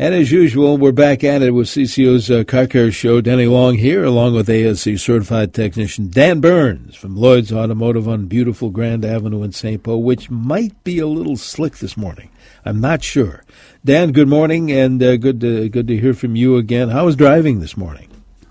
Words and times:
And 0.00 0.14
as 0.14 0.32
usual, 0.32 0.78
we're 0.78 0.92
back 0.92 1.22
at 1.24 1.42
it 1.42 1.50
with 1.50 1.66
CCO's 1.66 2.30
uh, 2.30 2.42
Car 2.44 2.66
Care 2.66 2.90
Show. 2.90 3.20
Denny 3.20 3.44
Long 3.44 3.76
here, 3.76 4.02
along 4.02 4.32
with 4.32 4.48
ASE 4.48 4.98
certified 4.98 5.52
technician 5.52 6.08
Dan 6.08 6.40
Burns 6.40 6.96
from 6.96 7.16
Lloyd's 7.16 7.52
Automotive 7.52 8.08
on 8.08 8.24
beautiful 8.24 8.70
Grand 8.70 9.04
Avenue 9.04 9.42
in 9.42 9.52
St. 9.52 9.82
Paul, 9.82 10.02
which 10.02 10.30
might 10.30 10.82
be 10.84 11.00
a 11.00 11.06
little 11.06 11.36
slick 11.36 11.76
this 11.76 11.98
morning. 11.98 12.30
I'm 12.64 12.80
not 12.80 13.04
sure. 13.04 13.44
Dan, 13.84 14.12
good 14.12 14.26
morning, 14.26 14.72
and 14.72 15.02
uh, 15.02 15.18
good 15.18 15.38
to, 15.42 15.68
good 15.68 15.88
to 15.88 15.98
hear 15.98 16.14
from 16.14 16.34
you 16.34 16.56
again. 16.56 16.88
How 16.88 17.04
was 17.04 17.14
driving 17.14 17.60
this 17.60 17.76
morning? 17.76 18.08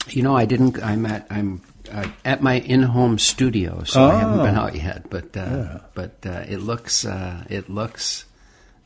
You 0.09 0.21
know, 0.21 0.37
I 0.37 0.45
didn't. 0.45 0.79
I'm 0.83 1.03
at 1.07 1.25
I'm 1.31 1.63
uh, 1.91 2.09
at 2.23 2.43
my 2.43 2.59
in-home 2.59 3.17
studio, 3.17 3.81
so 3.85 4.03
oh. 4.03 4.07
I 4.07 4.19
haven't 4.19 4.45
been 4.45 4.55
oh. 4.55 4.61
out 4.61 4.75
yet. 4.75 5.09
But 5.09 5.35
uh, 5.35 5.39
yeah. 5.39 5.79
but 5.95 6.23
uh, 6.27 6.45
it 6.47 6.57
looks 6.57 7.05
uh, 7.05 7.43
it 7.49 7.71
looks 7.71 8.25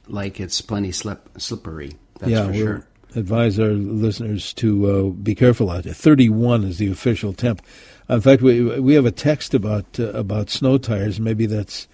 like 0.07 0.39
it's 0.39 0.61
plenty 0.61 0.93
slip, 0.93 1.27
slippery. 1.41 1.97
That's 2.23 2.31
yeah, 2.31 2.47
for 2.47 2.53
sure. 2.53 2.87
Advise 3.15 3.59
our 3.59 3.73
listeners 3.73 4.53
to 4.55 4.89
uh, 4.89 5.09
be 5.11 5.35
careful 5.35 5.69
out 5.69 5.83
there. 5.83 5.93
Thirty-one 5.93 6.63
is 6.63 6.79
the 6.79 6.91
official 6.91 7.33
temp. 7.33 7.61
In 8.09 8.21
fact, 8.21 8.41
we 8.41 8.79
we 8.79 8.95
have 8.95 9.05
a 9.05 9.11
text 9.11 9.53
about 9.53 9.99
uh, 9.99 10.09
about 10.13 10.49
snow 10.49 10.77
tires. 10.77 11.19
Maybe 11.19 11.45
that's 11.45 11.87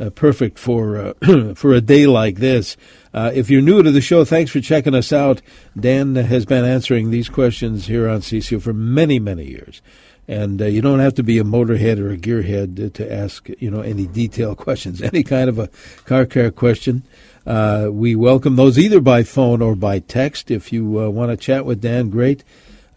uh, 0.00 0.10
perfect 0.10 0.58
for 0.58 1.14
uh, 1.22 1.54
for 1.54 1.72
a 1.72 1.80
day 1.80 2.06
like 2.06 2.36
this. 2.36 2.76
Uh, 3.14 3.30
if 3.34 3.50
you're 3.50 3.62
new 3.62 3.82
to 3.82 3.90
the 3.90 4.00
show, 4.00 4.24
thanks 4.24 4.50
for 4.50 4.60
checking 4.60 4.94
us 4.94 5.12
out. 5.12 5.40
Dan 5.78 6.14
has 6.16 6.44
been 6.44 6.64
answering 6.64 7.10
these 7.10 7.28
questions 7.28 7.86
here 7.86 8.08
on 8.08 8.20
CCO 8.20 8.60
for 8.60 8.72
many 8.72 9.18
many 9.18 9.44
years, 9.44 9.80
and 10.28 10.60
uh, 10.60 10.66
you 10.66 10.82
don't 10.82 10.98
have 10.98 11.14
to 11.14 11.22
be 11.22 11.38
a 11.38 11.42
motorhead 11.42 11.98
or 11.98 12.12
a 12.12 12.18
gearhead 12.18 12.92
to 12.92 13.12
ask 13.12 13.48
you 13.58 13.70
know 13.70 13.80
any 13.80 14.06
detailed 14.06 14.58
questions. 14.66 15.00
Any 15.00 15.24
kind 15.24 15.48
of 15.48 15.58
a 15.58 15.70
car 16.04 16.26
care 16.26 16.50
question. 16.50 17.02
Uh, 17.46 17.88
we 17.90 18.14
welcome 18.14 18.56
those 18.56 18.78
either 18.78 19.00
by 19.00 19.22
phone 19.22 19.62
or 19.62 19.74
by 19.74 20.00
text. 20.00 20.50
If 20.50 20.70
you 20.70 21.00
uh, 21.00 21.08
want 21.08 21.30
to 21.30 21.36
chat 21.36 21.64
with 21.64 21.80
Dan, 21.80 22.10
great. 22.10 22.44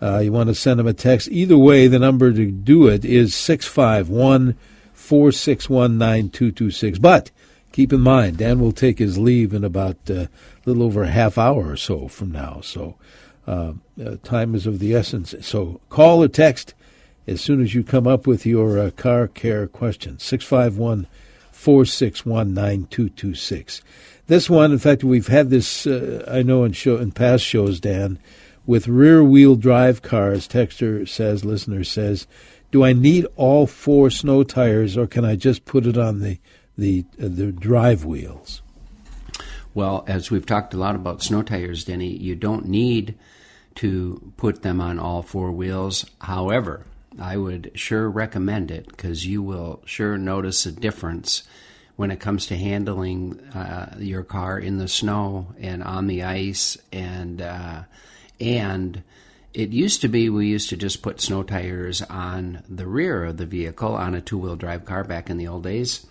Uh, 0.02 0.18
you 0.18 0.32
want 0.34 0.50
to 0.50 0.56
send 0.56 0.80
him 0.80 0.88
a 0.88 0.94
text. 0.94 1.30
Either 1.30 1.58
way, 1.58 1.88
the 1.88 2.00
number 2.00 2.34
to 2.34 2.52
do 2.52 2.88
it 2.88 3.06
is 3.06 3.34
651 3.36 4.58
461 4.94 5.98
9226. 5.98 7.00
But 7.00 7.32
keep 7.72 7.94
in 7.94 8.02
mind, 8.02 8.38
Dan 8.38 8.60
will 8.60 8.72
take 8.74 9.00
his 9.00 9.18
leave 9.18 9.54
in 9.54 9.64
about 9.64 9.98
uh, 10.10 10.14
a 10.14 10.30
little 10.66 10.84
over 10.84 11.04
a 11.04 11.10
half 11.10 11.38
hour 11.38 11.70
or 11.70 11.78
so 11.78 12.10
from 12.10 12.32
now. 12.32 12.60
So 12.62 12.98
uh, 13.48 13.74
uh, 14.04 14.18
time 14.24 14.54
is 14.54 14.68
of 14.68 14.80
the 14.80 14.96
essence. 14.96 15.34
So 15.42 15.80
call 15.90 16.24
or 16.24 16.28
text 16.28 16.74
as 17.28 17.42
soon 17.42 17.62
as 17.62 17.74
you 17.74 17.84
come 17.84 18.08
up 18.08 18.28
with 18.28 18.46
your 18.46 18.90
car 18.92 19.28
care 19.28 19.68
question. 19.68 20.20
651 20.20 21.08
461 21.52 22.54
9226. 22.54 23.82
This 24.28 24.50
one, 24.50 24.72
in 24.72 24.80
fact, 24.80 25.04
we've 25.04 25.28
had 25.28 25.50
this, 25.50 25.86
uh, 25.86 26.26
I 26.28 26.42
know, 26.42 26.64
in, 26.64 26.72
show, 26.72 26.98
in 26.98 27.12
past 27.12 27.44
shows, 27.44 27.80
Dan, 27.80 28.18
with 28.66 28.88
rear 28.88 29.24
wheel 29.24 29.56
drive 29.56 30.02
cars. 30.02 30.48
Texter 30.48 31.08
says, 31.08 31.46
listener 31.46 31.84
says, 31.84 32.28
do 32.72 32.84
I 32.84 32.94
need 32.94 33.28
all 33.36 33.68
four 33.68 34.10
snow 34.10 34.44
tires 34.44 34.98
or 34.98 35.06
can 35.06 35.26
I 35.26 35.36
just 35.36 35.66
put 35.66 35.86
it 35.86 35.98
on 35.98 36.20
the, 36.20 36.40
the, 36.78 37.06
uh, 37.20 37.28
the 37.28 37.52
drive 37.52 38.06
wheels? 38.06 38.62
Well, 39.74 40.04
as 40.08 40.32
we've 40.32 40.46
talked 40.46 40.74
a 40.74 40.78
lot 40.78 40.96
about 40.96 41.22
snow 41.22 41.44
tires, 41.44 41.86
Denny, 41.86 42.16
you 42.16 42.36
don't 42.36 42.68
need 42.68 43.16
to 43.76 44.34
put 44.38 44.64
them 44.64 44.82
on 44.82 45.00
all 45.00 45.22
four 45.22 45.52
wheels. 45.52 46.06
However, 46.22 46.86
I 47.20 47.38
would 47.38 47.72
sure 47.76 48.10
recommend 48.10 48.72
it 48.72 48.88
because 48.88 49.26
you 49.26 49.42
will 49.42 49.82
sure 49.86 50.18
notice 50.18 50.66
a 50.66 50.72
difference 50.72 51.44
when 51.96 52.12
it 52.12 52.20
comes 52.20 52.46
to 52.48 52.58
handling 52.58 53.40
uh, 53.54 53.96
your 54.00 54.24
car 54.24 54.58
in 54.58 54.78
the 54.78 54.88
snow 54.88 55.48
and 55.60 55.84
on 55.84 56.08
the 56.08 56.24
ice 56.24 56.78
and 56.92 57.42
uh, 57.42 57.84
and 58.40 59.04
it 59.54 59.70
used 59.70 60.02
to 60.02 60.08
be 60.08 60.30
we 60.30 60.48
used 60.48 60.70
to 60.70 60.78
just 60.78 61.02
put 61.02 61.20
snow 61.20 61.44
tires 61.44 62.02
on 62.04 62.64
the 62.70 62.88
rear 62.88 63.26
of 63.26 63.38
the 63.38 63.46
vehicle 63.46 63.94
on 63.94 64.16
a 64.16 64.22
two-wheel 64.22 64.56
drive 64.56 64.86
car 64.86 65.04
back 65.04 65.30
in 65.30 65.38
the 65.38 65.48
old 65.48 65.64
days 65.64 66.06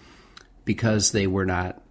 because 0.65 1.13
they 1.13 1.27
were 1.27 1.47
not 1.47 1.83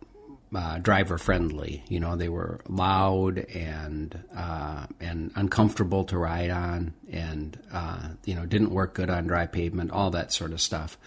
uh, 0.53 0.79
driver 0.79 1.17
friendly. 1.17 1.83
You 1.87 1.99
know, 1.99 2.15
they 2.15 2.29
were 2.29 2.61
loud 2.67 3.39
and 3.39 4.17
uh, 4.35 4.87
and 4.99 5.31
uncomfortable 5.35 6.05
to 6.05 6.17
ride 6.17 6.49
on, 6.49 6.93
and 7.11 7.59
uh, 7.71 8.09
you 8.25 8.35
know 8.35 8.45
didn't 8.45 8.71
work 8.71 8.95
good 8.95 9.09
on 9.09 9.27
dry 9.27 9.45
pavement. 9.45 9.91
All 9.91 10.11
that 10.11 10.33
sort 10.33 10.51
of 10.51 10.61
stuff. 10.61 10.97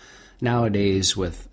Nowadays, 0.40 1.16
with 1.16 1.48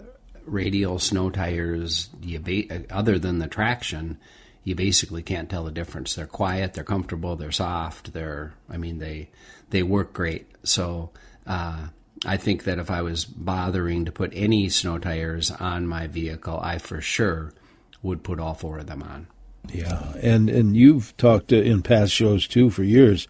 radial 0.45 0.99
snow 0.99 1.29
tires, 1.29 2.09
ba- 2.41 2.85
other 2.89 3.19
than 3.19 3.39
the 3.39 3.47
traction, 3.47 4.17
you 4.63 4.75
basically 4.75 5.23
can't 5.23 5.49
tell 5.49 5.63
the 5.63 5.71
difference. 5.71 6.15
They're 6.15 6.27
quiet, 6.27 6.73
they're 6.73 6.83
comfortable, 6.83 7.35
they're 7.35 7.51
soft, 7.51 8.13
they're 8.13 8.53
I 8.69 8.77
mean 8.77 8.99
they 8.99 9.29
they 9.69 9.83
work 9.83 10.13
great. 10.13 10.47
So 10.63 11.11
uh, 11.47 11.87
I 12.25 12.37
think 12.37 12.65
that 12.65 12.79
if 12.79 12.91
I 12.91 13.01
was 13.01 13.25
bothering 13.25 14.05
to 14.05 14.11
put 14.11 14.31
any 14.35 14.69
snow 14.69 14.99
tires 14.99 15.49
on 15.51 15.87
my 15.87 16.07
vehicle, 16.07 16.59
I 16.61 16.77
for 16.77 17.01
sure 17.01 17.53
would 18.01 18.23
put 18.23 18.39
all 18.39 18.53
four 18.53 18.79
of 18.79 18.87
them 18.87 19.03
on. 19.03 19.27
Yeah, 19.71 20.13
and 20.21 20.49
and 20.49 20.75
you've 20.75 21.15
talked 21.17 21.51
in 21.51 21.81
past 21.81 22.11
shows 22.11 22.47
too 22.47 22.69
for 22.69 22.83
years 22.83 23.27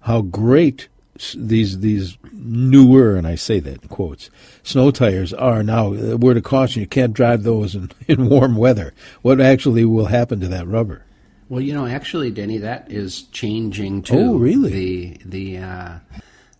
how 0.00 0.22
great 0.22 0.88
these 1.34 1.80
these 1.80 2.18
newer, 2.32 3.16
and 3.16 3.26
I 3.26 3.34
say 3.34 3.60
that 3.60 3.82
in 3.82 3.88
quotes, 3.88 4.30
snow 4.62 4.90
tires 4.90 5.32
are 5.32 5.62
now. 5.62 5.94
A 5.94 6.16
word 6.16 6.36
of 6.36 6.44
caution: 6.44 6.80
you 6.80 6.86
can't 6.86 7.12
drive 7.12 7.42
those 7.42 7.74
in, 7.74 7.90
in 8.08 8.28
warm 8.28 8.56
weather. 8.56 8.94
What 9.22 9.40
actually 9.40 9.84
will 9.84 10.06
happen 10.06 10.40
to 10.40 10.48
that 10.48 10.66
rubber? 10.66 11.04
Well, 11.48 11.62
you 11.62 11.72
know, 11.72 11.86
actually, 11.86 12.30
Denny, 12.30 12.58
that 12.58 12.90
is 12.90 13.22
changing 13.22 14.02
too. 14.02 14.18
Oh, 14.18 14.36
really? 14.36 14.70
The 14.70 15.20
the 15.24 15.58
uh, 15.58 15.98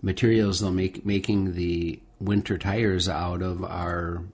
materials 0.02 0.60
they'll 0.60 0.72
make 0.72 1.04
making 1.04 1.54
the 1.54 2.00
winter 2.20 2.59
tires 2.59 3.09
out 3.09 3.43
of 3.43 3.65
are 3.65 4.25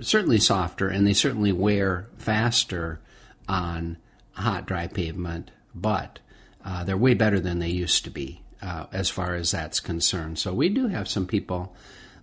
certainly 0.00 0.38
softer, 0.38 0.88
and 0.88 1.06
they 1.06 1.12
certainly 1.12 1.52
wear 1.52 2.08
faster 2.18 3.00
on 3.48 3.96
hot, 4.32 4.66
dry 4.66 4.86
pavement, 4.86 5.50
but 5.74 6.18
uh, 6.64 6.84
they're 6.84 6.96
way 6.96 7.14
better 7.14 7.40
than 7.40 7.58
they 7.58 7.68
used 7.68 8.04
to 8.04 8.10
be 8.10 8.42
uh, 8.62 8.86
as 8.92 9.08
far 9.08 9.34
as 9.34 9.50
that's 9.50 9.80
concerned. 9.80 10.38
So 10.38 10.52
we 10.52 10.68
do 10.68 10.88
have 10.88 11.08
some 11.08 11.26
people 11.26 11.74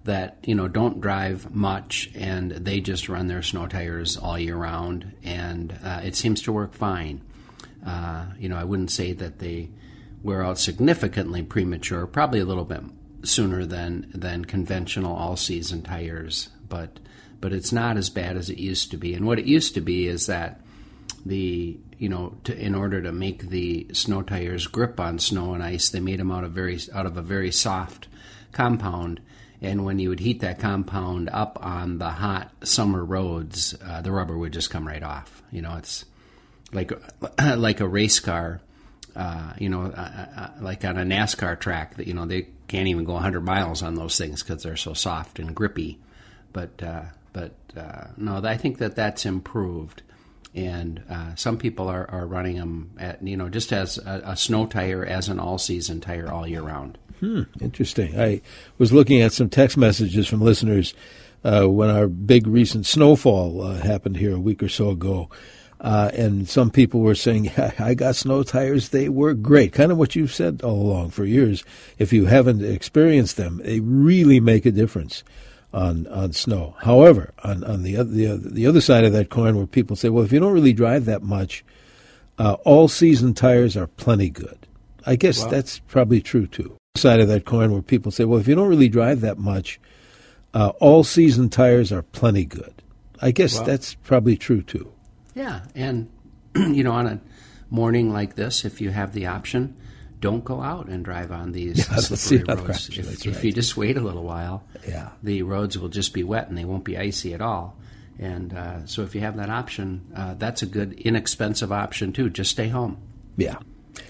that 0.03 0.37
you 0.43 0.53
know 0.53 0.67
don't 0.67 1.01
drive 1.01 1.53
much 1.53 2.11
and 2.13 2.51
they 2.51 2.79
just 2.79 3.09
run 3.09 3.27
their 3.27 3.41
snow 3.41 3.67
tires 3.67 4.17
all 4.17 4.37
year 4.37 4.55
round, 4.55 5.13
and 5.23 5.77
uh, 5.83 6.01
it 6.03 6.15
seems 6.15 6.41
to 6.43 6.51
work 6.51 6.73
fine. 6.73 7.21
Uh, 7.85 8.25
you 8.39 8.49
know, 8.49 8.57
I 8.57 8.63
wouldn't 8.63 8.91
say 8.91 9.13
that 9.13 9.39
they 9.39 9.69
wear 10.23 10.43
out 10.43 10.57
significantly 10.57 11.43
premature, 11.43 12.07
probably 12.07 12.39
a 12.39 12.45
little 12.45 12.65
bit 12.65 12.81
sooner 13.25 13.65
than 13.65 14.11
than 14.13 14.45
conventional 14.45 15.15
all 15.15 15.35
season 15.35 15.81
tires, 15.81 16.49
but 16.67 16.99
but 17.41 17.53
it's 17.53 17.71
not 17.71 17.97
as 17.97 18.09
bad 18.09 18.37
as 18.37 18.49
it 18.49 18.57
used 18.57 18.91
to 18.91 18.97
be. 18.97 19.13
And 19.13 19.25
what 19.25 19.39
it 19.39 19.45
used 19.45 19.73
to 19.75 19.81
be 19.81 20.07
is 20.07 20.27
that 20.27 20.61
the 21.25 21.77
you 21.97 22.09
know, 22.09 22.35
to, 22.43 22.57
in 22.57 22.75
order 22.75 23.01
to 23.01 23.11
make 23.11 23.49
the 23.49 23.87
snow 23.93 24.21
tires 24.21 24.67
grip 24.67 24.99
on 24.99 25.19
snow 25.19 25.53
and 25.53 25.63
ice, 25.63 25.89
they 25.89 25.99
made 25.99 26.19
them 26.19 26.31
out 26.31 26.43
of 26.43 26.51
very 26.51 26.79
out 26.93 27.05
of 27.05 27.17
a 27.17 27.21
very 27.21 27.51
soft 27.51 28.07
compound. 28.51 29.21
And 29.61 29.85
when 29.85 29.99
you 29.99 30.09
would 30.09 30.19
heat 30.19 30.41
that 30.41 30.59
compound 30.59 31.29
up 31.31 31.57
on 31.61 31.97
the 31.97 32.09
hot 32.09 32.51
summer 32.63 33.03
roads, 33.03 33.75
uh, 33.83 34.01
the 34.01 34.11
rubber 34.11 34.37
would 34.37 34.53
just 34.53 34.69
come 34.69 34.87
right 34.87 35.01
off. 35.01 35.41
You 35.51 35.61
know, 35.61 35.75
it's 35.77 36.05
like 36.73 36.91
like 37.55 37.79
a 37.79 37.87
race 37.87 38.19
car. 38.19 38.61
Uh, 39.15 39.53
you 39.57 39.69
know, 39.69 39.83
uh, 39.83 40.25
uh, 40.35 40.49
like 40.59 40.83
on 40.83 40.97
a 40.97 41.03
NASCAR 41.03 41.57
track 41.57 41.95
that 41.95 42.05
you 42.05 42.13
know 42.13 42.25
they 42.25 42.49
can't 42.67 42.87
even 42.87 43.03
go 43.05 43.13
100 43.13 43.41
miles 43.41 43.83
on 43.83 43.95
those 43.95 44.17
things 44.17 44.43
because 44.43 44.63
they're 44.63 44.75
so 44.75 44.93
soft 44.93 45.39
and 45.39 45.55
grippy. 45.55 45.99
But 46.53 46.81
uh, 46.81 47.03
but 47.33 47.53
uh, 47.75 48.07
no, 48.17 48.41
I 48.43 48.57
think 48.57 48.77
that 48.77 48.95
that's 48.95 49.25
improved 49.25 50.01
and 50.55 51.03
uh, 51.09 51.35
some 51.35 51.57
people 51.57 51.89
are, 51.89 52.09
are 52.09 52.25
running 52.25 52.55
them 52.55 52.91
at 52.97 53.21
you 53.21 53.35
know 53.35 53.49
just 53.49 53.73
as 53.73 53.97
a, 53.97 54.21
a 54.25 54.37
snow 54.37 54.65
tire 54.65 55.05
as 55.05 55.27
an 55.27 55.39
all 55.39 55.57
season 55.57 55.99
tire 55.99 56.31
all 56.31 56.47
year 56.47 56.61
round. 56.61 56.97
Hmm, 57.19 57.43
interesting. 57.61 58.19
I 58.19 58.41
was 58.77 58.93
looking 58.93 59.21
at 59.21 59.33
some 59.33 59.49
text 59.49 59.77
messages 59.77 60.27
from 60.27 60.41
listeners 60.41 60.93
uh, 61.43 61.65
when 61.65 61.89
our 61.89 62.07
big 62.07 62.47
recent 62.47 62.85
snowfall 62.85 63.61
uh, 63.61 63.77
happened 63.81 64.17
here 64.17 64.35
a 64.35 64.39
week 64.39 64.63
or 64.63 64.69
so 64.69 64.89
ago. 64.89 65.29
Uh, 65.81 66.09
and 66.13 66.47
some 66.47 66.71
people 66.71 67.01
were 67.01 67.15
saying, 67.15 67.51
I 67.79 67.93
got 67.93 68.15
snow 68.15 68.43
tires. 68.43 68.89
They 68.89 69.09
work 69.09 69.41
great. 69.41 69.73
Kind 69.73 69.91
of 69.91 69.97
what 69.97 70.15
you've 70.15 70.33
said 70.33 70.61
all 70.63 70.81
along 70.81 71.11
for 71.11 71.25
years. 71.25 71.63
If 71.97 72.13
you 72.13 72.25
haven't 72.25 72.63
experienced 72.63 73.37
them, 73.37 73.61
they 73.63 73.79
really 73.79 74.39
make 74.39 74.65
a 74.65 74.71
difference 74.71 75.23
on 75.73 76.07
on 76.07 76.31
snow. 76.31 76.75
However, 76.79 77.33
on 77.43 77.63
on 77.63 77.83
the 77.83 77.97
other 77.97 78.09
the, 78.09 78.37
the 78.37 78.65
other 78.65 78.81
side 78.81 79.03
of 79.03 79.13
that 79.13 79.29
coin, 79.29 79.57
where 79.57 79.67
people 79.67 79.95
say, 79.95 80.09
well, 80.09 80.23
if 80.23 80.31
you 80.31 80.39
don't 80.39 80.53
really 80.53 80.73
drive 80.73 81.05
that 81.05 81.21
much, 81.21 81.63
uh, 82.39 82.53
all 82.63 82.87
season 82.87 83.33
tires 83.33 83.75
are 83.75 83.87
plenty 83.87 84.29
good. 84.29 84.57
I 85.05 85.15
guess 85.15 85.43
wow. 85.43 85.49
that's 85.49 85.79
probably 85.79 86.21
true 86.21 86.47
too. 86.47 86.77
Side 86.95 87.19
of 87.19 87.27
that 87.27 87.45
coin, 87.45 87.73
where 87.73 87.81
people 87.81 88.11
say, 88.11 88.23
well, 88.23 88.39
if 88.39 88.47
you 88.47 88.55
don't 88.55 88.69
really 88.69 88.87
drive 88.87 89.21
that 89.21 89.37
much, 89.37 89.79
uh, 90.53 90.69
all 90.79 91.03
season 91.03 91.49
tires 91.49 91.91
are 91.91 92.01
plenty 92.01 92.45
good. 92.45 92.81
I 93.21 93.31
guess 93.31 93.59
wow. 93.59 93.65
that's 93.65 93.95
probably 93.95 94.37
true 94.37 94.61
too. 94.61 94.91
Yeah, 95.35 95.61
and 95.75 96.09
you 96.55 96.83
know, 96.83 96.93
on 96.93 97.07
a 97.07 97.21
morning 97.69 98.11
like 98.11 98.35
this, 98.35 98.65
if 98.65 98.81
you 98.81 98.89
have 98.89 99.13
the 99.13 99.27
option, 99.27 99.75
don't 100.19 100.43
go 100.43 100.61
out 100.61 100.87
and 100.87 101.05
drive 101.05 101.31
on 101.31 101.51
these 101.51 101.77
yeah, 101.91 101.97
slippery 101.97 102.55
roads. 102.55 102.89
If, 102.89 103.25
if 103.25 103.35
right. 103.35 103.43
you 103.43 103.51
just 103.51 103.77
wait 103.77 103.97
a 103.97 104.01
little 104.01 104.23
while, 104.23 104.63
yeah. 104.87 105.09
the 105.21 105.43
roads 105.43 105.77
will 105.77 105.89
just 105.89 106.13
be 106.13 106.23
wet 106.23 106.47
and 106.47 106.57
they 106.57 106.65
won't 106.65 106.83
be 106.83 106.97
icy 106.97 107.33
at 107.33 107.41
all. 107.41 107.77
And 108.17 108.53
uh, 108.53 108.85
so, 108.85 109.03
if 109.03 109.13
you 109.13 109.21
have 109.21 109.35
that 109.35 109.49
option, 109.49 110.07
uh, 110.15 110.35
that's 110.35 110.61
a 110.61 110.65
good, 110.65 110.93
inexpensive 110.93 111.71
option 111.71 112.13
too. 112.13 112.29
Just 112.29 112.51
stay 112.51 112.69
home. 112.69 112.97
Yeah. 113.35 113.57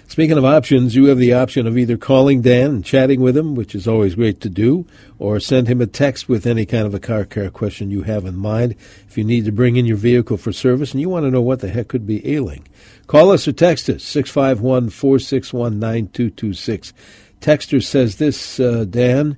Speaking 0.07 0.37
of 0.37 0.45
options, 0.45 0.95
you 0.95 1.05
have 1.05 1.17
the 1.17 1.33
option 1.33 1.67
of 1.67 1.77
either 1.77 1.97
calling 1.97 2.41
Dan 2.41 2.69
and 2.71 2.85
chatting 2.85 3.19
with 3.19 3.35
him, 3.35 3.53
which 3.55 3.75
is 3.75 3.87
always 3.87 4.15
great 4.15 4.39
to 4.41 4.49
do, 4.49 4.85
or 5.19 5.39
send 5.39 5.67
him 5.67 5.81
a 5.81 5.87
text 5.87 6.29
with 6.29 6.45
any 6.45 6.65
kind 6.65 6.85
of 6.85 6.93
a 6.93 6.99
car 6.99 7.25
care 7.25 7.49
question 7.49 7.91
you 7.91 8.03
have 8.03 8.25
in 8.25 8.35
mind. 8.35 8.75
If 9.07 9.17
you 9.17 9.23
need 9.23 9.45
to 9.45 9.51
bring 9.51 9.75
in 9.75 9.85
your 9.85 9.97
vehicle 9.97 10.37
for 10.37 10.53
service 10.53 10.93
and 10.93 11.01
you 11.01 11.09
want 11.09 11.25
to 11.25 11.31
know 11.31 11.41
what 11.41 11.59
the 11.59 11.69
heck 11.69 11.89
could 11.89 12.07
be 12.07 12.25
ailing, 12.33 12.67
call 13.07 13.31
us 13.31 13.47
or 13.47 13.51
text 13.51 13.89
us, 13.89 14.03
651 14.03 14.89
461 14.89 15.79
9226. 15.79 16.93
Texter 17.41 17.83
says 17.83 18.15
this, 18.15 18.59
uh, 18.59 18.85
Dan, 18.89 19.37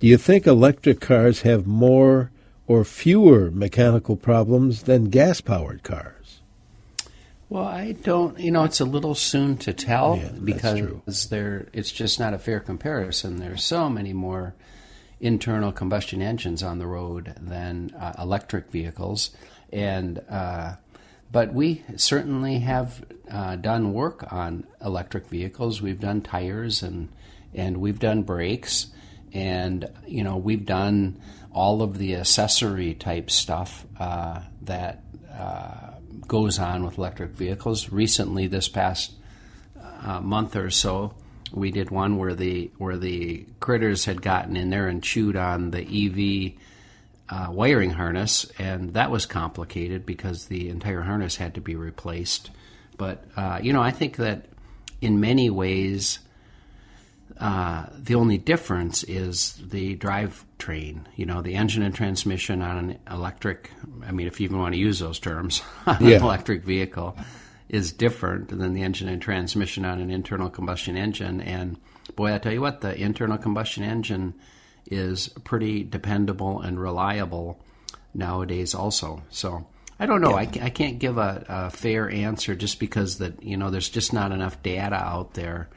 do 0.00 0.06
you 0.06 0.18
think 0.18 0.46
electric 0.46 1.00
cars 1.00 1.42
have 1.42 1.66
more 1.66 2.30
or 2.66 2.84
fewer 2.84 3.50
mechanical 3.50 4.16
problems 4.16 4.82
than 4.82 5.06
gas 5.06 5.40
powered 5.40 5.82
cars? 5.82 6.17
Well, 7.48 7.64
I 7.64 7.92
don't. 7.92 8.38
You 8.38 8.50
know, 8.50 8.64
it's 8.64 8.80
a 8.80 8.84
little 8.84 9.14
soon 9.14 9.56
to 9.58 9.72
tell 9.72 10.18
yeah, 10.20 10.28
because 10.42 11.28
there. 11.30 11.68
It's 11.72 11.90
just 11.90 12.20
not 12.20 12.34
a 12.34 12.38
fair 12.38 12.60
comparison. 12.60 13.38
There's 13.38 13.64
so 13.64 13.88
many 13.88 14.12
more 14.12 14.54
internal 15.20 15.72
combustion 15.72 16.22
engines 16.22 16.62
on 16.62 16.78
the 16.78 16.86
road 16.86 17.34
than 17.40 17.94
uh, 17.98 18.14
electric 18.18 18.70
vehicles, 18.70 19.30
and 19.72 20.22
uh, 20.28 20.74
but 21.32 21.54
we 21.54 21.82
certainly 21.96 22.58
have 22.60 23.04
uh, 23.30 23.56
done 23.56 23.94
work 23.94 24.30
on 24.30 24.66
electric 24.84 25.26
vehicles. 25.26 25.80
We've 25.80 26.00
done 26.00 26.20
tires 26.20 26.82
and 26.82 27.08
and 27.54 27.78
we've 27.78 27.98
done 27.98 28.24
brakes, 28.24 28.88
and 29.32 29.88
you 30.06 30.22
know 30.22 30.36
we've 30.36 30.66
done 30.66 31.18
all 31.50 31.80
of 31.80 31.96
the 31.96 32.14
accessory 32.16 32.94
type 32.94 33.30
stuff 33.30 33.86
uh, 33.98 34.42
that 34.62 35.02
uh, 35.32 35.92
goes 36.26 36.58
on 36.58 36.84
with 36.84 36.98
electric 36.98 37.30
vehicles. 37.30 37.90
Recently, 37.90 38.46
this 38.46 38.68
past 38.68 39.12
uh, 40.02 40.20
month 40.20 40.56
or 40.56 40.70
so, 40.70 41.14
we 41.52 41.70
did 41.70 41.90
one 41.90 42.16
where 42.16 42.34
the 42.34 42.70
where 42.78 42.96
the 42.96 43.46
critters 43.60 44.04
had 44.04 44.22
gotten 44.22 44.56
in 44.56 44.70
there 44.70 44.88
and 44.88 45.02
chewed 45.02 45.36
on 45.36 45.70
the 45.70 45.80
EV 45.80 46.52
uh, 47.30 47.50
wiring 47.50 47.90
harness, 47.90 48.50
and 48.58 48.94
that 48.94 49.10
was 49.10 49.26
complicated 49.26 50.06
because 50.06 50.46
the 50.46 50.68
entire 50.68 51.02
harness 51.02 51.36
had 51.36 51.54
to 51.54 51.60
be 51.60 51.74
replaced. 51.74 52.50
But 52.96 53.24
uh, 53.36 53.60
you 53.62 53.72
know, 53.72 53.82
I 53.82 53.90
think 53.90 54.16
that 54.16 54.46
in 55.00 55.20
many 55.20 55.50
ways, 55.50 56.18
uh, 57.40 57.86
the 57.96 58.16
only 58.16 58.36
difference 58.36 59.04
is 59.04 59.60
the 59.62 59.96
drivetrain. 59.96 61.04
You 61.14 61.26
know, 61.26 61.40
the 61.40 61.54
engine 61.54 61.82
and 61.82 61.94
transmission 61.94 62.62
on 62.62 62.78
an 62.78 62.98
electric. 63.10 63.70
I 64.04 64.10
mean, 64.10 64.26
if 64.26 64.40
you 64.40 64.44
even 64.44 64.58
want 64.58 64.74
to 64.74 64.80
use 64.80 64.98
those 64.98 65.20
terms, 65.20 65.62
on 65.86 66.04
yeah. 66.04 66.16
an 66.16 66.22
electric 66.22 66.64
vehicle 66.64 67.16
is 67.68 67.92
different 67.92 68.48
than 68.48 68.74
the 68.74 68.82
engine 68.82 69.08
and 69.08 69.22
transmission 69.22 69.84
on 69.84 70.00
an 70.00 70.10
internal 70.10 70.50
combustion 70.50 70.96
engine. 70.96 71.40
And 71.40 71.76
boy, 72.16 72.34
I 72.34 72.38
tell 72.38 72.52
you 72.52 72.60
what, 72.60 72.80
the 72.80 72.96
internal 72.96 73.38
combustion 73.38 73.84
engine 73.84 74.34
is 74.86 75.28
pretty 75.44 75.84
dependable 75.84 76.60
and 76.60 76.80
reliable 76.80 77.60
nowadays. 78.14 78.74
Also, 78.74 79.22
so. 79.30 79.66
I 80.00 80.06
don't 80.06 80.20
know. 80.20 80.38
Yeah. 80.38 80.62
I, 80.62 80.66
I 80.66 80.70
can't 80.70 81.00
give 81.00 81.18
a, 81.18 81.44
a 81.48 81.70
fair 81.70 82.08
answer 82.08 82.54
just 82.54 82.78
because 82.78 83.18
that 83.18 83.42
you 83.42 83.56
know 83.56 83.70
there's 83.70 83.88
just 83.88 84.12
not 84.12 84.30
enough 84.30 84.62
data 84.62 84.94
out 84.94 85.34
there 85.34 85.68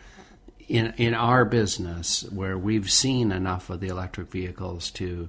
in 0.72 0.94
in 0.98 1.14
our 1.14 1.44
business 1.44 2.24
where 2.32 2.58
we've 2.58 2.90
seen 2.90 3.32
enough 3.32 3.70
of 3.70 3.82
the 3.82 3.90
electric 3.90 4.32
vehicles 4.32 4.90
to 4.92 5.28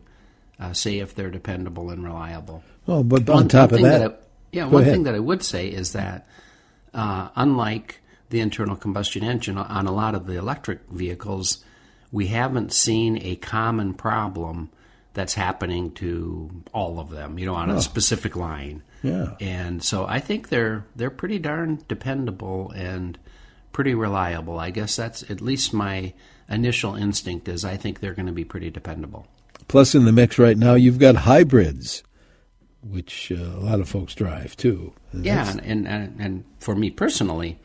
uh, 0.60 0.72
say 0.72 1.00
if 1.00 1.14
they're 1.14 1.30
dependable 1.30 1.90
and 1.90 2.04
reliable. 2.04 2.62
Well, 2.86 3.02
but 3.02 3.28
on 3.28 3.48
top 3.48 3.72
of 3.72 3.82
that, 3.82 3.98
that 3.98 4.12
I, 4.12 4.14
yeah, 4.52 4.66
one 4.66 4.82
ahead. 4.82 4.94
thing 4.94 5.02
that 5.04 5.14
I 5.14 5.18
would 5.18 5.42
say 5.42 5.68
is 5.68 5.92
that 5.92 6.26
uh, 6.94 7.28
unlike 7.34 8.00
the 8.30 8.40
internal 8.40 8.76
combustion 8.76 9.24
engine 9.24 9.58
on 9.58 9.86
a 9.86 9.92
lot 9.92 10.14
of 10.14 10.26
the 10.26 10.38
electric 10.38 10.88
vehicles, 10.88 11.64
we 12.12 12.28
haven't 12.28 12.72
seen 12.72 13.18
a 13.20 13.34
common 13.36 13.94
problem 13.94 14.70
that's 15.14 15.34
happening 15.34 15.90
to 15.92 16.50
all 16.72 17.00
of 17.00 17.10
them. 17.10 17.38
You 17.38 17.46
know, 17.46 17.56
on 17.56 17.68
oh. 17.68 17.76
a 17.76 17.82
specific 17.82 18.36
line. 18.36 18.82
Yeah, 19.02 19.34
and 19.40 19.82
so 19.82 20.06
I 20.06 20.20
think 20.20 20.50
they're 20.50 20.84
they're 20.94 21.10
pretty 21.10 21.40
darn 21.40 21.82
dependable 21.88 22.70
and 22.70 23.18
pretty 23.72 23.94
reliable. 23.94 24.58
I 24.58 24.70
guess 24.70 24.96
that's 24.96 25.22
at 25.30 25.40
least 25.40 25.72
my 25.72 26.12
initial 26.48 26.94
instinct 26.94 27.48
is 27.48 27.64
I 27.64 27.76
think 27.76 28.00
they're 28.00 28.14
going 28.14 28.26
to 28.26 28.32
be 28.32 28.44
pretty 28.44 28.70
dependable. 28.70 29.26
Plus, 29.68 29.94
in 29.94 30.04
the 30.04 30.12
mix 30.12 30.38
right 30.38 30.56
now, 30.56 30.74
you've 30.74 30.98
got 30.98 31.16
hybrids, 31.16 32.02
which 32.82 33.32
uh, 33.32 33.36
a 33.36 33.60
lot 33.60 33.80
of 33.80 33.88
folks 33.88 34.14
drive 34.14 34.56
too. 34.56 34.92
And 35.12 35.24
yeah, 35.24 35.50
and, 35.62 35.86
and, 35.88 36.20
and 36.20 36.44
for 36.58 36.74
me 36.74 36.90
personally, 36.90 37.58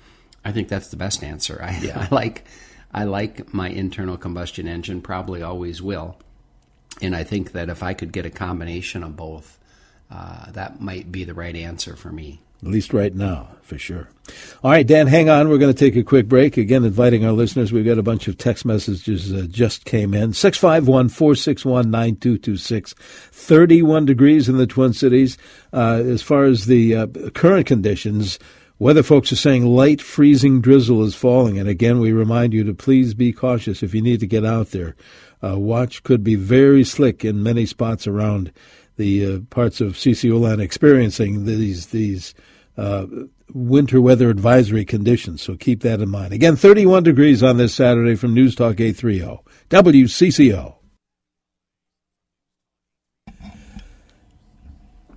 I 0.46 0.52
think 0.52 0.70
that's 0.70 0.88
the 0.88 0.98
best 0.98 1.24
answer. 1.24 1.60
I, 1.64 1.78
yeah. 1.82 2.08
I 2.10 2.16
like 2.16 2.46
I 2.94 3.04
like 3.04 3.54
my 3.54 3.70
internal 3.70 4.18
combustion 4.18 4.68
engine, 4.68 5.02
probably 5.02 5.42
always 5.42 5.82
will, 5.82 6.18
and 7.02 7.16
I 7.16 7.24
think 7.24 7.52
that 7.52 7.70
if 7.70 7.84
I 7.84 7.94
could 7.94 8.14
get 8.14 8.26
a 8.26 8.30
combination 8.30 9.04
of 9.04 9.16
both, 9.16 9.60
uh, 10.10 10.52
that 10.52 10.80
might 10.80 11.12
be 11.12 11.26
the 11.26 11.34
right 11.34 11.56
answer 11.56 11.96
for 11.96 12.12
me. 12.12 12.42
At 12.62 12.70
least 12.70 12.94
right 12.94 13.14
now, 13.14 13.50
for 13.62 13.78
sure. 13.78 14.10
All 14.64 14.72
right, 14.72 14.86
Dan, 14.86 15.08
hang 15.08 15.30
on. 15.30 15.48
We're 15.48 15.60
going 15.60 15.74
to 15.74 15.80
take 15.80 15.96
a 15.96 16.04
quick 16.04 16.28
break. 16.28 16.58
Again, 16.58 16.84
inviting 16.84 17.24
our 17.24 17.32
listeners. 17.32 17.72
We've 17.72 17.86
got 17.86 18.00
a 18.00 18.04
bunch 18.04 18.28
of 18.28 18.38
text 18.38 18.66
messages 18.66 19.32
uh, 19.32 19.46
just 19.50 19.86
came 19.86 20.14
in. 20.14 20.34
651 20.34 21.10
461 21.10 21.92
9226. 21.92 22.96
31 23.32 24.06
degrees 24.06 24.50
in 24.50 24.58
the 24.58 24.66
Twin 24.66 24.94
Cities. 24.94 25.38
Uh, 25.72 26.02
as 26.04 26.24
far 26.24 26.46
as 26.46 26.66
the 26.66 26.96
uh, 26.96 27.08
current 27.36 27.68
conditions, 27.68 28.40
weather 28.80 29.04
folks 29.04 29.32
are 29.32 29.38
saying 29.38 29.66
light 29.66 30.02
freezing 30.02 30.60
drizzle 30.60 31.04
is 31.04 31.14
falling. 31.14 31.60
And 31.60 31.70
again, 31.70 32.00
we 32.00 32.12
remind 32.12 32.54
you 32.54 32.64
to 32.64 32.74
please 32.74 33.14
be 33.14 33.32
cautious 33.32 33.84
if 33.84 33.94
you 33.94 34.02
need 34.02 34.20
to 34.22 34.28
get 34.28 34.44
out 34.44 34.72
there. 34.72 34.96
Uh, 35.44 35.58
watch 35.60 36.02
could 36.02 36.24
be 36.24 36.34
very 36.34 36.84
slick 36.84 37.24
in 37.24 37.44
many 37.44 37.66
spots 37.66 38.08
around 38.08 38.52
the 38.98 39.26
uh, 39.26 39.40
parts 39.50 39.80
of 39.80 39.94
CCO 39.94 40.40
land 40.40 40.62
experiencing 40.62 41.46
these 41.46 41.88
these 41.88 42.34
uh, 42.78 43.06
winter 43.54 44.02
weather 44.02 44.30
advisory 44.30 44.86
conditions. 44.86 45.42
So 45.42 45.56
keep 45.56 45.82
that 45.82 46.02
in 46.02 46.10
mind. 46.10 46.34
Again, 46.34 46.56
31 46.56 47.04
degrees 47.04 47.42
on 47.42 47.58
this 47.58 47.74
Saturday 47.74 48.16
from 48.16 48.34
News 48.34 48.56
Talk 48.56 48.80
830 48.80 49.40
WCCO. 49.70 50.74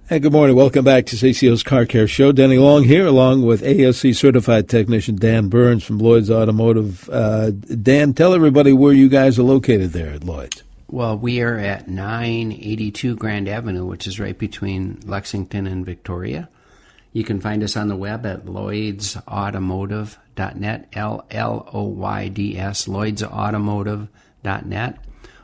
Hey, 0.08 0.18
good 0.18 0.32
morning. 0.32 0.56
Welcome 0.56 0.84
back 0.84 1.06
to 1.06 1.16
CCO's 1.16 1.62
Car 1.62 1.87
Care 1.87 2.08
Show. 2.08 2.32
Denny 2.32 2.58
Long 2.58 2.82
here, 2.82 3.06
along 3.06 3.42
with 3.42 3.62
ASE 3.62 4.18
certified 4.18 4.68
technician 4.68 5.14
Dan 5.14 5.49
Burns 5.49 5.84
from 5.84 5.99
Lloyd's 5.99 6.32
Automotive. 6.32 7.08
Uh, 7.08 7.50
Dan, 7.50 8.12
tell 8.12 8.34
everybody 8.34 8.72
where 8.72 8.92
you 8.92 9.08
guys 9.08 9.38
are 9.38 9.44
located 9.44 9.92
there 9.92 10.10
at 10.10 10.25
Lloyd's. 10.25 10.64
Well, 10.92 11.16
we 11.16 11.40
are 11.40 11.56
at 11.56 11.87
982 11.87 13.14
Grand 13.14 13.49
Avenue, 13.49 13.87
which 13.87 14.09
is 14.09 14.18
right 14.18 14.37
between 14.37 14.99
Lexington 15.04 15.68
and 15.68 15.87
Victoria. 15.87 16.49
You 17.12 17.23
can 17.23 17.40
find 17.40 17.62
us 17.62 17.76
on 17.76 17.87
the 17.87 17.94
web 17.94 18.26
at 18.26 18.44
lloydsautomotive.net, 18.44 20.88
L 20.92 21.25
L 21.30 21.68
O 21.73 21.85
Y 21.85 22.26
D 22.28 22.59
S, 22.59 22.88
lloydsautomotive.net, 22.88 24.99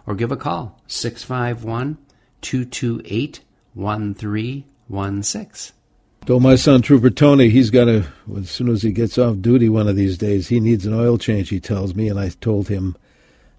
or 0.04 0.16
give 0.16 0.32
a 0.32 0.36
call, 0.36 0.80
651 0.88 1.98
228 2.40 3.40
1316. 3.74 5.76
Told 6.24 6.42
my 6.42 6.56
son, 6.56 6.82
Trooper 6.82 7.10
Tony, 7.10 7.50
he's 7.50 7.70
got 7.70 7.84
to, 7.84 8.04
as 8.36 8.50
soon 8.50 8.68
as 8.68 8.82
he 8.82 8.90
gets 8.90 9.16
off 9.16 9.40
duty 9.40 9.68
one 9.68 9.86
of 9.86 9.94
these 9.94 10.18
days, 10.18 10.48
he 10.48 10.58
needs 10.58 10.86
an 10.86 10.94
oil 10.94 11.18
change, 11.18 11.50
he 11.50 11.60
tells 11.60 11.94
me, 11.94 12.08
and 12.08 12.18
I 12.18 12.30
told 12.30 12.66
him, 12.66 12.96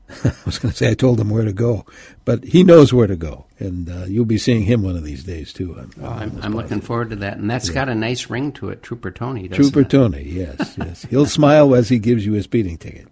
I 0.24 0.32
was 0.46 0.58
going 0.58 0.72
to 0.72 0.78
say 0.78 0.90
I 0.90 0.94
told 0.94 1.20
him 1.20 1.30
where 1.30 1.44
to 1.44 1.52
go, 1.52 1.86
but 2.24 2.44
he 2.44 2.64
knows 2.64 2.94
where 2.94 3.08
to 3.08 3.18
go, 3.18 3.46
and 3.60 3.90
uh, 3.90 4.06
you'll 4.06 4.26
be 4.26 4.38
seeing 4.38 4.64
him 4.64 4.84
one 4.84 4.96
of 4.96 5.04
these 5.04 5.24
days 5.24 5.52
too. 5.52 5.78
I'm, 5.78 5.92
I'm, 6.04 6.40
I'm 6.42 6.56
looking 6.56 6.80
forward 6.80 7.10
to 7.10 7.18
that, 7.18 7.38
and 7.38 7.50
that's 7.50 7.68
yeah. 7.68 7.74
got 7.74 7.90
a 7.90 7.96
nice 7.96 8.30
ring 8.30 8.54
to 8.54 8.70
it, 8.70 8.84
Trooper 8.84 9.12
Tony. 9.12 9.50
Trooper 9.50 9.82
it? 9.82 9.90
Tony, 9.90 10.24
yes, 10.24 10.76
yes, 10.78 11.04
he'll 11.04 11.26
smile 11.26 11.76
as 11.76 11.90
he 11.90 12.00
gives 12.00 12.26
you 12.26 12.36
a 12.36 12.44
speeding 12.44 12.78
ticket. 12.78 13.08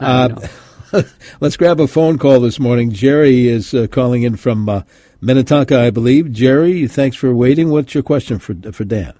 Uh, 0.00 0.48
let's 1.40 1.56
grab 1.56 1.78
a 1.78 1.86
phone 1.86 2.18
call 2.18 2.40
this 2.40 2.58
morning. 2.58 2.90
Jerry 2.90 3.46
is 3.46 3.72
uh, 3.72 3.86
calling 3.86 4.24
in 4.24 4.36
from 4.36 4.68
uh, 4.68 4.82
Minnetonka, 5.20 5.78
I 5.78 5.90
believe. 5.90 6.32
Jerry, 6.32 6.88
thanks 6.88 7.16
for 7.16 7.32
waiting. 7.32 7.70
What's 7.70 7.94
your 7.94 8.02
question 8.02 8.40
for 8.40 8.54
for 8.72 8.84
Dan? 8.84 9.14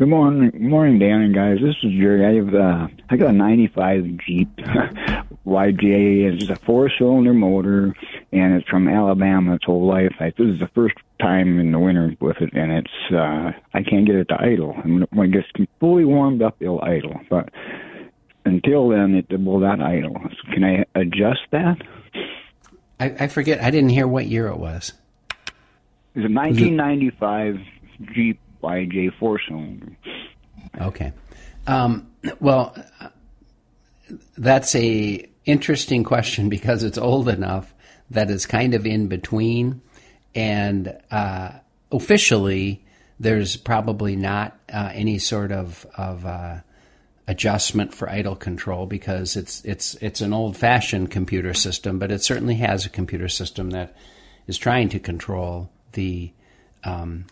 Good 0.00 0.08
morning, 0.08 0.48
Good 0.48 0.62
morning, 0.62 0.98
Dan 0.98 1.20
and 1.20 1.34
guys. 1.34 1.58
This 1.60 1.76
is 1.82 1.92
Jerry. 1.92 2.24
I 2.24 2.42
have 2.42 2.54
uh, 2.54 2.88
I 3.10 3.16
got 3.18 3.28
a 3.28 3.32
'95 3.34 4.16
Jeep 4.26 4.48
YJ. 5.46 6.40
It's 6.40 6.48
a 6.48 6.56
four-cylinder 6.56 7.34
motor, 7.34 7.94
and 8.32 8.54
it's 8.54 8.66
from 8.66 8.88
Alabama. 8.88 9.56
Its 9.56 9.66
whole 9.66 9.86
life. 9.86 10.14
I, 10.18 10.30
this 10.30 10.54
is 10.54 10.58
the 10.58 10.70
first 10.74 10.94
time 11.20 11.60
in 11.60 11.70
the 11.70 11.78
winter 11.78 12.16
with 12.18 12.38
it, 12.40 12.54
and 12.54 12.72
it's 12.72 13.12
uh, 13.12 13.52
I 13.74 13.82
can't 13.82 14.06
get 14.06 14.14
it 14.14 14.28
to 14.28 14.40
idle. 14.40 14.74
And 14.82 15.06
when 15.10 15.28
it 15.28 15.32
gets 15.32 15.68
fully 15.80 16.06
warmed 16.06 16.40
up, 16.40 16.56
it'll 16.60 16.80
idle. 16.80 17.20
But 17.28 17.50
until 18.46 18.88
then, 18.88 19.14
it 19.16 19.28
will 19.38 19.60
not 19.60 19.82
idle. 19.82 20.16
So 20.30 20.52
can 20.54 20.64
I 20.64 20.86
adjust 20.94 21.40
that? 21.50 21.76
I, 22.98 23.16
I 23.20 23.26
forget. 23.26 23.62
I 23.62 23.70
didn't 23.70 23.90
hear 23.90 24.08
what 24.08 24.28
year 24.28 24.46
it 24.46 24.56
was. 24.56 24.94
It's 26.14 26.24
a 26.24 26.32
1995 26.32 27.58
Jeep 28.14 28.40
YJ 28.62 29.18
four 29.18 29.40
cylinder. 29.46 29.96
Okay. 30.80 31.12
Um, 31.66 32.10
well, 32.40 32.76
that's 34.36 34.74
a 34.74 35.28
interesting 35.44 36.04
question 36.04 36.48
because 36.48 36.82
it's 36.82 36.98
old 36.98 37.28
enough 37.28 37.74
that 38.10 38.30
it's 38.30 38.46
kind 38.46 38.74
of 38.74 38.86
in 38.86 39.06
between, 39.08 39.80
and 40.34 40.96
uh, 41.10 41.52
officially 41.92 42.84
there's 43.18 43.56
probably 43.56 44.16
not 44.16 44.58
uh, 44.72 44.90
any 44.92 45.18
sort 45.18 45.52
of 45.52 45.86
of 45.96 46.24
uh, 46.24 46.60
adjustment 47.28 47.94
for 47.94 48.08
idle 48.08 48.34
control 48.34 48.86
because 48.86 49.36
it's 49.36 49.64
it's 49.64 49.94
it's 49.96 50.20
an 50.20 50.32
old 50.32 50.56
fashioned 50.56 51.10
computer 51.10 51.54
system, 51.54 51.98
but 51.98 52.10
it 52.10 52.22
certainly 52.22 52.56
has 52.56 52.84
a 52.84 52.90
computer 52.90 53.28
system 53.28 53.70
that 53.70 53.96
is 54.46 54.58
trying 54.58 54.88
to 54.88 54.98
control 54.98 55.70
the 55.92 56.32
um, 56.82 57.26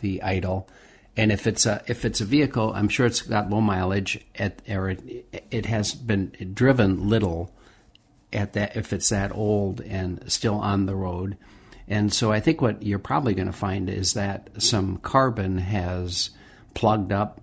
the 0.00 0.22
idle. 0.22 0.68
And 1.16 1.32
if 1.32 1.46
it's 1.46 1.66
a 1.66 1.82
if 1.86 2.04
it's 2.04 2.20
a 2.20 2.24
vehicle, 2.24 2.72
I'm 2.74 2.88
sure 2.88 3.06
it's 3.06 3.22
got 3.22 3.50
low 3.50 3.60
mileage 3.60 4.24
at 4.36 4.62
or 4.68 4.90
it, 4.90 5.44
it 5.50 5.66
has 5.66 5.94
been 5.94 6.52
driven 6.54 7.08
little 7.08 7.52
at 8.32 8.52
that 8.52 8.76
if 8.76 8.92
it's 8.92 9.08
that 9.08 9.32
old 9.32 9.80
and 9.80 10.30
still 10.30 10.56
on 10.56 10.86
the 10.86 10.94
road. 10.94 11.36
And 11.88 12.12
so 12.12 12.30
I 12.30 12.38
think 12.38 12.62
what 12.62 12.84
you're 12.84 13.00
probably 13.00 13.34
going 13.34 13.48
to 13.48 13.52
find 13.52 13.90
is 13.90 14.14
that 14.14 14.62
some 14.62 14.98
carbon 14.98 15.58
has 15.58 16.30
plugged 16.74 17.10
up 17.10 17.40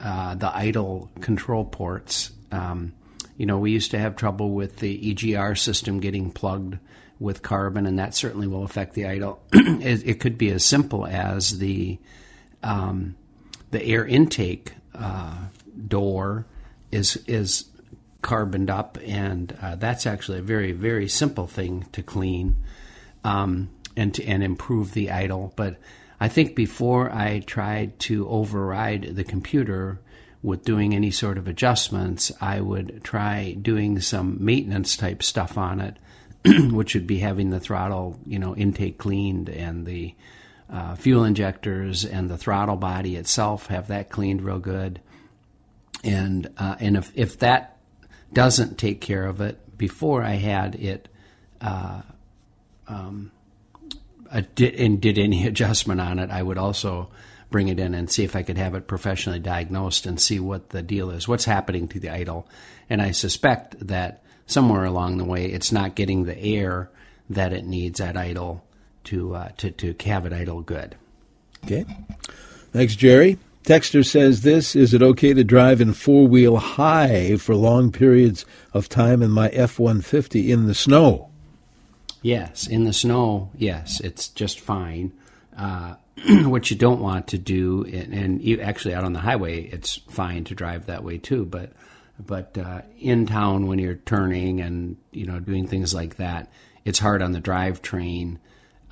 uh, 0.00 0.34
the 0.34 0.54
idle 0.56 1.10
control 1.20 1.66
ports. 1.66 2.30
Um, 2.50 2.94
you 3.36 3.44
know, 3.44 3.58
we 3.58 3.72
used 3.72 3.90
to 3.90 3.98
have 3.98 4.16
trouble 4.16 4.52
with 4.52 4.78
the 4.78 5.14
EGR 5.14 5.56
system 5.58 6.00
getting 6.00 6.30
plugged 6.30 6.78
with 7.20 7.42
carbon, 7.42 7.86
and 7.86 7.98
that 7.98 8.14
certainly 8.14 8.46
will 8.48 8.64
affect 8.64 8.94
the 8.94 9.06
idle. 9.06 9.40
it, 9.52 10.08
it, 10.08 10.20
could 10.20 10.38
be 10.38 10.50
as 10.50 10.64
simple 10.64 11.06
as 11.06 11.58
the 11.58 11.98
um, 12.62 13.14
the 13.70 13.84
air 13.84 14.04
intake 14.06 14.72
uh, 14.94 15.36
door 15.86 16.46
is 16.90 17.16
is 17.26 17.66
carboned 18.22 18.70
up, 18.70 18.98
and 19.06 19.56
uh, 19.62 19.76
that's 19.76 20.06
actually 20.06 20.38
a 20.38 20.42
very 20.42 20.72
very 20.72 21.08
simple 21.08 21.46
thing 21.46 21.86
to 21.92 22.02
clean 22.02 22.56
um, 23.22 23.68
and 23.96 24.14
to, 24.14 24.24
and 24.24 24.42
improve 24.42 24.94
the 24.94 25.10
idle. 25.10 25.52
But 25.56 25.76
I 26.18 26.28
think 26.28 26.56
before 26.56 27.12
I 27.12 27.40
tried 27.40 27.98
to 28.00 28.26
override 28.28 29.14
the 29.14 29.24
computer 29.24 30.00
with 30.42 30.64
doing 30.64 30.94
any 30.94 31.10
sort 31.10 31.36
of 31.36 31.46
adjustments, 31.46 32.32
I 32.40 32.62
would 32.62 33.04
try 33.04 33.52
doing 33.52 34.00
some 34.00 34.42
maintenance 34.42 34.96
type 34.96 35.22
stuff 35.22 35.58
on 35.58 35.80
it 35.80 35.98
which 36.70 36.94
would 36.94 37.06
be 37.06 37.18
having 37.18 37.50
the 37.50 37.60
throttle, 37.60 38.18
you 38.24 38.38
know, 38.38 38.56
intake 38.56 38.98
cleaned 38.98 39.48
and 39.48 39.86
the 39.86 40.14
uh, 40.70 40.94
fuel 40.94 41.24
injectors 41.24 42.04
and 42.04 42.30
the 42.30 42.38
throttle 42.38 42.76
body 42.76 43.16
itself 43.16 43.66
have 43.66 43.88
that 43.88 44.08
cleaned 44.08 44.42
real 44.42 44.58
good. 44.58 45.00
And 46.02 46.48
uh, 46.56 46.76
and 46.80 46.96
if 46.96 47.12
if 47.14 47.38
that 47.40 47.76
doesn't 48.32 48.78
take 48.78 49.00
care 49.00 49.26
of 49.26 49.40
it 49.40 49.76
before 49.76 50.22
I 50.22 50.34
had 50.34 50.76
it, 50.76 51.08
uh, 51.60 52.02
um, 52.88 53.32
did, 54.54 54.74
and 54.76 55.00
did 55.00 55.18
any 55.18 55.46
adjustment 55.48 56.00
on 56.00 56.18
it, 56.18 56.30
I 56.30 56.42
would 56.42 56.58
also 56.58 57.10
bring 57.50 57.68
it 57.68 57.80
in 57.80 57.94
and 57.94 58.10
see 58.10 58.22
if 58.22 58.36
I 58.36 58.42
could 58.42 58.58
have 58.58 58.74
it 58.74 58.86
professionally 58.86 59.40
diagnosed 59.40 60.06
and 60.06 60.20
see 60.20 60.38
what 60.38 60.70
the 60.70 60.82
deal 60.82 61.10
is, 61.10 61.26
what's 61.26 61.44
happening 61.44 61.88
to 61.88 62.00
the 62.00 62.10
idle. 62.10 62.48
And 62.88 63.02
I 63.02 63.10
suspect 63.10 63.88
that 63.88 64.22
somewhere 64.50 64.84
along 64.84 65.18
the 65.18 65.24
way, 65.24 65.46
it's 65.46 65.72
not 65.72 65.94
getting 65.94 66.24
the 66.24 66.38
air 66.38 66.90
that 67.28 67.52
it 67.52 67.64
needs 67.64 68.00
at 68.00 68.16
idle 68.16 68.64
to 69.04 69.34
uh, 69.34 69.48
to 69.58 69.70
to 69.70 69.94
have 70.08 70.26
it 70.26 70.32
idle 70.32 70.62
good. 70.62 70.96
Okay. 71.64 71.84
Thanks, 72.72 72.96
Jerry. 72.96 73.38
Texter 73.64 74.06
says 74.06 74.42
this 74.42 74.74
Is 74.74 74.94
it 74.94 75.02
okay 75.02 75.34
to 75.34 75.44
drive 75.44 75.80
in 75.80 75.92
four 75.92 76.26
wheel 76.26 76.56
high 76.56 77.36
for 77.36 77.54
long 77.54 77.92
periods 77.92 78.44
of 78.72 78.88
time 78.88 79.22
in 79.22 79.30
my 79.30 79.48
F 79.50 79.78
150 79.78 80.50
in 80.50 80.66
the 80.66 80.74
snow? 80.74 81.30
Yes, 82.22 82.66
in 82.66 82.84
the 82.84 82.92
snow, 82.92 83.50
yes, 83.56 84.00
it's 84.00 84.28
just 84.28 84.60
fine. 84.60 85.12
Uh, 85.56 85.94
what 86.44 86.70
you 86.70 86.76
don't 86.76 87.00
want 87.00 87.28
to 87.28 87.38
do, 87.38 87.84
and, 87.84 88.12
and 88.12 88.42
you, 88.42 88.60
actually 88.60 88.94
out 88.94 89.04
on 89.04 89.14
the 89.14 89.20
highway, 89.20 89.62
it's 89.62 89.96
fine 89.96 90.44
to 90.44 90.54
drive 90.54 90.86
that 90.86 91.02
way 91.02 91.16
too, 91.16 91.46
but 91.46 91.72
but 92.26 92.56
uh, 92.58 92.82
in 92.98 93.26
town, 93.26 93.66
when 93.66 93.78
you're 93.78 93.94
turning 93.94 94.60
and 94.60 94.96
you 95.12 95.26
know 95.26 95.40
doing 95.40 95.66
things 95.66 95.94
like 95.94 96.16
that, 96.16 96.50
it's 96.84 96.98
hard 96.98 97.22
on 97.22 97.32
the 97.32 97.40
drivetrain 97.40 98.38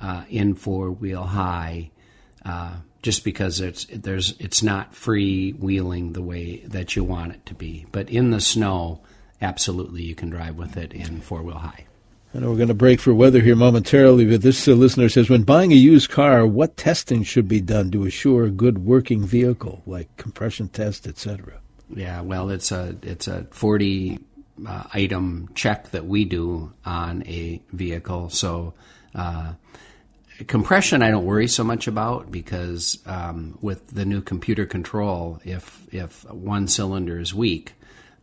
uh, 0.01 0.23
in 0.29 0.55
four 0.55 0.91
wheel 0.91 1.23
high, 1.23 1.91
uh, 2.45 2.75
just 3.01 3.23
because 3.23 3.59
it's 3.59 3.85
there's 3.85 4.35
it's 4.39 4.63
not 4.63 4.95
free 4.95 5.51
wheeling 5.51 6.13
the 6.13 6.21
way 6.21 6.57
that 6.67 6.95
you 6.95 7.03
want 7.03 7.33
it 7.33 7.45
to 7.47 7.53
be. 7.53 7.85
But 7.91 8.09
in 8.09 8.31
the 8.31 8.41
snow, 8.41 9.01
absolutely, 9.41 10.03
you 10.03 10.15
can 10.15 10.29
drive 10.29 10.55
with 10.55 10.77
it 10.77 10.93
in 10.93 11.21
four 11.21 11.41
wheel 11.41 11.57
high. 11.57 11.85
I 12.33 12.39
know 12.39 12.51
we're 12.51 12.57
going 12.57 12.67
to 12.67 12.75
break 12.75 12.99
for 12.99 13.11
weather 13.11 13.39
here 13.39 13.55
momentarily, 13.55 14.23
but 14.25 14.43
this 14.43 14.67
uh, 14.67 14.73
listener 14.73 15.09
says 15.09 15.31
when 15.31 15.41
buying 15.41 15.71
a 15.71 15.75
used 15.75 16.11
car, 16.11 16.45
what 16.45 16.77
testing 16.77 17.23
should 17.23 17.47
be 17.47 17.59
done 17.59 17.89
to 17.89 18.05
assure 18.05 18.43
a 18.43 18.51
good 18.51 18.85
working 18.85 19.25
vehicle, 19.25 19.81
like 19.87 20.15
compression 20.17 20.67
test, 20.67 21.07
etc.? 21.07 21.59
Yeah, 21.95 22.21
well, 22.21 22.49
it's 22.49 22.71
a 22.71 22.95
it's 23.01 23.27
a 23.27 23.45
forty 23.51 24.19
uh, 24.67 24.83
item 24.93 25.49
check 25.55 25.91
that 25.91 26.05
we 26.05 26.25
do 26.25 26.73
on 26.85 27.23
a 27.25 27.61
vehicle. 27.71 28.29
So 28.29 28.73
uh, 29.15 29.53
compression, 30.47 31.01
I 31.01 31.11
don't 31.11 31.25
worry 31.25 31.47
so 31.47 31.63
much 31.63 31.87
about 31.87 32.31
because 32.31 32.99
um, 33.05 33.57
with 33.61 33.87
the 33.87 34.05
new 34.05 34.21
computer 34.21 34.65
control, 34.65 35.39
if 35.43 35.81
if 35.91 36.29
one 36.31 36.67
cylinder 36.67 37.19
is 37.19 37.33
weak, 37.33 37.73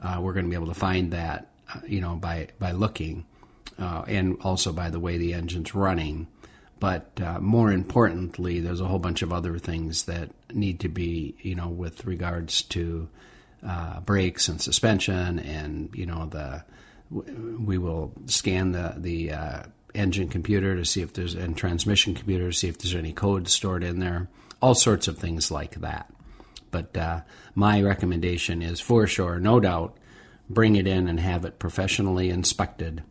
uh, 0.01 0.19
we're 0.21 0.33
going 0.33 0.47
to 0.47 0.51
be 0.51 0.57
able 0.57 0.73
to 0.73 0.75
find 0.75 1.13
that 1.13 1.51
uh, 1.75 1.81
you 1.87 2.01
know 2.01 2.15
by 2.15 2.49
by 2.59 2.73
looking, 2.73 3.25
uh, 3.79 4.05
and 4.07 4.39
also 4.43 4.73
by 4.73 4.91
the 4.91 5.01
way 5.01 5.19
the 5.19 5.35
engine's 5.35 5.75
running. 5.75 6.29
But 6.79 7.11
uh, 7.23 7.41
more 7.41 7.73
importantly, 7.73 8.61
there's 8.61 8.83
a 8.83 8.87
whole 8.87 8.99
bunch 8.99 9.23
of 9.23 9.33
other 9.33 9.59
things 9.59 10.05
that 10.05 10.29
need 10.53 10.81
to 10.81 10.91
be, 10.91 11.35
you 11.41 11.55
know, 11.55 11.69
with 11.69 12.05
regards 12.05 12.61
to 12.65 13.09
uh, 13.67 14.01
brakes 14.01 14.49
and 14.49 14.61
suspension, 14.61 15.39
and 15.39 15.91
you 15.95 16.07
know 16.07 16.27
the 16.27 16.65
we 17.11 17.79
will 17.79 18.13
scan 18.27 18.73
the 18.73 18.95
the 18.97 19.33
uh, 19.33 19.63
engine 19.95 20.29
computer 20.29 20.77
to 20.77 20.85
see 20.85 21.03
if 21.03 21.13
there's 21.13 21.35
and 21.35 21.57
transmission 21.57 22.15
computer 22.15 22.51
to 22.51 22.57
see 22.57 22.69
if 22.69 22.79
there's 22.79 22.95
any 22.95 23.13
code 23.13 23.49
stored 23.49 23.83
in 23.83 23.99
there. 23.99 24.29
all 24.63 24.75
sorts 24.75 25.09
of 25.09 25.19
things 25.19 25.51
like 25.51 25.75
that. 25.81 26.11
But 26.71 26.97
uh, 26.97 27.21
my 27.55 27.83
recommendation 27.83 28.63
is 28.63 28.81
for 28.81 29.07
sure, 29.07 29.39
no 29.39 29.61
doubt, 29.61 29.97
bring 30.49 30.77
it 30.77 30.87
in 30.87 31.09
and 31.09 31.21
have 31.21 31.45
it 31.45 31.59
professionally 31.59 32.31
inspected 32.31 33.03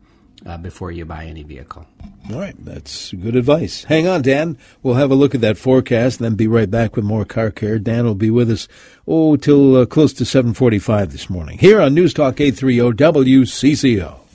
uh, 0.44 0.58
before 0.58 0.90
you 0.90 1.04
buy 1.04 1.24
any 1.24 1.42
vehicle. 1.42 1.86
All 2.30 2.40
right, 2.40 2.56
that's 2.64 3.12
good 3.12 3.36
advice. 3.36 3.84
Hang 3.84 4.08
on, 4.08 4.22
Dan. 4.22 4.58
We'll 4.82 4.94
have 4.94 5.10
a 5.10 5.14
look 5.14 5.34
at 5.34 5.40
that 5.40 5.56
forecast, 5.56 6.18
then 6.18 6.34
be 6.34 6.48
right 6.48 6.70
back 6.70 6.96
with 6.96 7.04
more 7.04 7.24
car 7.24 7.50
care. 7.50 7.78
Dan 7.78 8.04
will 8.04 8.14
be 8.14 8.30
with 8.30 8.50
us 8.50 8.68
oh 9.06 9.36
till 9.36 9.76
uh, 9.76 9.86
close 9.86 10.12
to 10.14 10.24
seven 10.24 10.52
forty-five 10.52 11.12
this 11.12 11.30
morning 11.30 11.58
here 11.58 11.80
on 11.80 11.94
News 11.94 12.12
Talk 12.12 12.40
eight 12.40 12.56
three 12.56 12.76
zero 12.76 12.92
WCCO. 12.92 14.25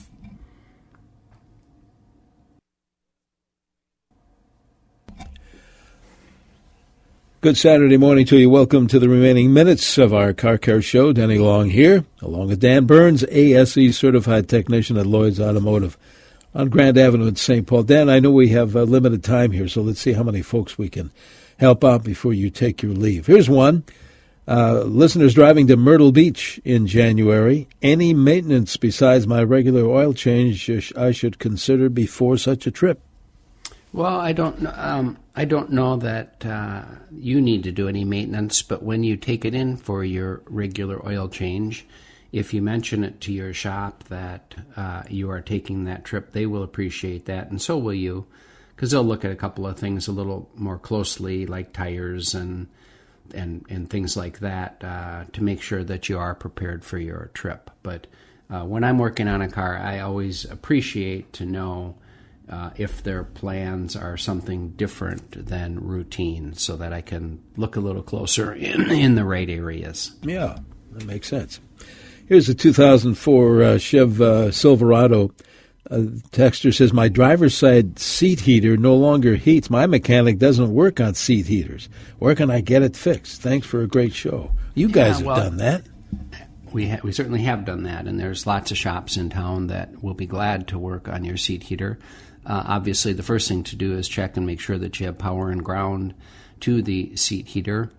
Good 7.42 7.56
Saturday 7.58 7.96
morning 7.96 8.24
to 8.26 8.38
you. 8.38 8.48
Welcome 8.48 8.86
to 8.86 9.00
the 9.00 9.08
remaining 9.08 9.52
minutes 9.52 9.98
of 9.98 10.14
our 10.14 10.32
Car 10.32 10.58
Care 10.58 10.80
Show. 10.80 11.12
Denny 11.12 11.38
Long 11.38 11.70
here, 11.70 12.04
along 12.20 12.46
with 12.46 12.60
Dan 12.60 12.86
Burns, 12.86 13.24
ASE 13.24 13.98
certified 13.98 14.48
technician 14.48 14.96
at 14.96 15.06
Lloyd's 15.06 15.40
Automotive 15.40 15.98
on 16.54 16.68
Grand 16.68 16.96
Avenue 16.96 17.26
in 17.26 17.34
St. 17.34 17.66
Paul. 17.66 17.82
Dan, 17.82 18.08
I 18.08 18.20
know 18.20 18.30
we 18.30 18.50
have 18.50 18.76
a 18.76 18.84
limited 18.84 19.24
time 19.24 19.50
here, 19.50 19.66
so 19.66 19.82
let's 19.82 20.00
see 20.00 20.12
how 20.12 20.22
many 20.22 20.40
folks 20.40 20.78
we 20.78 20.88
can 20.88 21.10
help 21.58 21.82
out 21.82 22.04
before 22.04 22.32
you 22.32 22.48
take 22.48 22.80
your 22.80 22.92
leave. 22.92 23.26
Here's 23.26 23.50
one. 23.50 23.82
Uh, 24.46 24.82
listeners 24.82 25.34
driving 25.34 25.66
to 25.66 25.76
Myrtle 25.76 26.12
Beach 26.12 26.60
in 26.64 26.86
January. 26.86 27.66
Any 27.82 28.14
maintenance 28.14 28.76
besides 28.76 29.26
my 29.26 29.42
regular 29.42 29.84
oil 29.84 30.12
change 30.12 30.70
I 30.96 31.10
should 31.10 31.40
consider 31.40 31.88
before 31.88 32.36
such 32.36 32.68
a 32.68 32.70
trip? 32.70 33.00
Well, 33.92 34.18
I 34.18 34.32
don't. 34.32 34.66
Um, 34.66 35.18
I 35.36 35.44
don't 35.44 35.70
know 35.70 35.96
that 35.96 36.44
uh, 36.46 36.82
you 37.10 37.40
need 37.40 37.64
to 37.64 37.72
do 37.72 37.88
any 37.88 38.04
maintenance, 38.04 38.62
but 38.62 38.82
when 38.82 39.04
you 39.04 39.16
take 39.16 39.44
it 39.44 39.54
in 39.54 39.76
for 39.76 40.02
your 40.02 40.42
regular 40.46 41.06
oil 41.06 41.28
change, 41.28 41.86
if 42.32 42.54
you 42.54 42.62
mention 42.62 43.04
it 43.04 43.20
to 43.22 43.32
your 43.32 43.52
shop 43.52 44.04
that 44.04 44.54
uh, 44.76 45.02
you 45.10 45.30
are 45.30 45.42
taking 45.42 45.84
that 45.84 46.04
trip, 46.04 46.32
they 46.32 46.46
will 46.46 46.62
appreciate 46.62 47.26
that, 47.26 47.50
and 47.50 47.60
so 47.60 47.76
will 47.76 47.92
you, 47.94 48.26
because 48.74 48.90
they'll 48.90 49.04
look 49.04 49.26
at 49.26 49.30
a 49.30 49.36
couple 49.36 49.66
of 49.66 49.78
things 49.78 50.08
a 50.08 50.12
little 50.12 50.48
more 50.54 50.78
closely, 50.78 51.44
like 51.44 51.74
tires 51.74 52.34
and 52.34 52.68
and 53.34 53.66
and 53.68 53.90
things 53.90 54.16
like 54.16 54.38
that, 54.38 54.82
uh, 54.82 55.24
to 55.34 55.42
make 55.42 55.60
sure 55.60 55.84
that 55.84 56.08
you 56.08 56.18
are 56.18 56.34
prepared 56.34 56.82
for 56.82 56.96
your 56.96 57.30
trip. 57.34 57.70
But 57.82 58.06
uh, 58.48 58.64
when 58.64 58.84
I'm 58.84 58.98
working 58.98 59.28
on 59.28 59.42
a 59.42 59.50
car, 59.50 59.76
I 59.76 60.00
always 60.00 60.46
appreciate 60.46 61.34
to 61.34 61.44
know 61.44 61.96
uh, 62.52 62.70
if 62.76 63.02
their 63.02 63.24
plans 63.24 63.96
are 63.96 64.18
something 64.18 64.70
different 64.72 65.46
than 65.46 65.80
routine 65.80 66.52
so 66.52 66.76
that 66.76 66.92
I 66.92 67.00
can 67.00 67.42
look 67.56 67.76
a 67.76 67.80
little 67.80 68.02
closer 68.02 68.52
in, 68.54 68.90
in 68.90 69.14
the 69.14 69.24
right 69.24 69.48
areas. 69.48 70.12
Yeah, 70.22 70.58
that 70.92 71.06
makes 71.06 71.28
sense. 71.28 71.60
Here's 72.26 72.48
a 72.48 72.54
2004 72.54 73.62
uh, 73.62 73.78
Chev 73.78 74.20
uh, 74.20 74.52
Silverado. 74.52 75.32
Uh, 75.90 75.96
texter 76.30 76.72
says, 76.74 76.92
My 76.92 77.08
driver's 77.08 77.56
side 77.56 77.98
seat 77.98 78.40
heater 78.40 78.76
no 78.76 78.94
longer 78.94 79.34
heats. 79.34 79.68
My 79.68 79.86
mechanic 79.86 80.38
doesn't 80.38 80.72
work 80.72 81.00
on 81.00 81.14
seat 81.14 81.46
heaters. 81.46 81.88
Where 82.18 82.34
can 82.34 82.50
I 82.50 82.60
get 82.60 82.82
it 82.82 82.96
fixed? 82.96 83.42
Thanks 83.42 83.66
for 83.66 83.82
a 83.82 83.88
great 83.88 84.12
show. 84.12 84.52
You 84.74 84.88
guys 84.88 85.20
yeah, 85.20 85.26
well, 85.26 85.36
have 85.36 85.44
done 85.44 85.56
that. 85.58 85.82
We, 86.72 86.88
ha- 86.88 87.00
we 87.02 87.12
certainly 87.12 87.42
have 87.42 87.64
done 87.64 87.82
that, 87.82 88.06
and 88.06 88.18
there's 88.18 88.46
lots 88.46 88.70
of 88.70 88.78
shops 88.78 89.16
in 89.16 89.28
town 89.28 89.66
that 89.66 90.02
will 90.02 90.14
be 90.14 90.26
glad 90.26 90.68
to 90.68 90.78
work 90.78 91.08
on 91.08 91.24
your 91.24 91.36
seat 91.36 91.64
heater. 91.64 91.98
Uh, 92.44 92.64
obviously, 92.66 93.12
the 93.12 93.22
first 93.22 93.48
thing 93.48 93.62
to 93.64 93.76
do 93.76 93.96
is 93.96 94.08
check 94.08 94.36
and 94.36 94.46
make 94.46 94.60
sure 94.60 94.78
that 94.78 94.98
you 94.98 95.06
have 95.06 95.18
power 95.18 95.50
and 95.50 95.64
ground 95.64 96.14
to 96.60 96.82
the 96.82 97.14
seat 97.16 97.48
heater. 97.48 97.90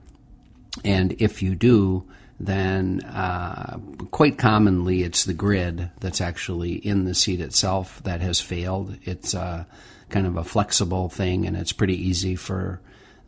And 0.83 1.13
if 1.19 1.41
you 1.41 1.55
do, 1.55 2.05
then 2.39 3.01
uh, 3.03 3.77
quite 4.11 4.37
commonly 4.37 5.03
it's 5.03 5.23
the 5.23 5.33
grid 5.33 5.91
that's 5.99 6.19
actually 6.19 6.73
in 6.73 7.05
the 7.05 7.13
seat 7.13 7.39
itself 7.39 8.01
that 8.03 8.21
has 8.21 8.41
failed. 8.41 8.97
It's 9.03 9.33
uh, 9.33 9.65
kind 10.09 10.27
of 10.27 10.35
a 10.35 10.43
flexible 10.43 11.09
thing, 11.09 11.45
and 11.45 11.55
it's 11.55 11.71
pretty 11.71 11.95
easy 11.95 12.35
for 12.35 12.81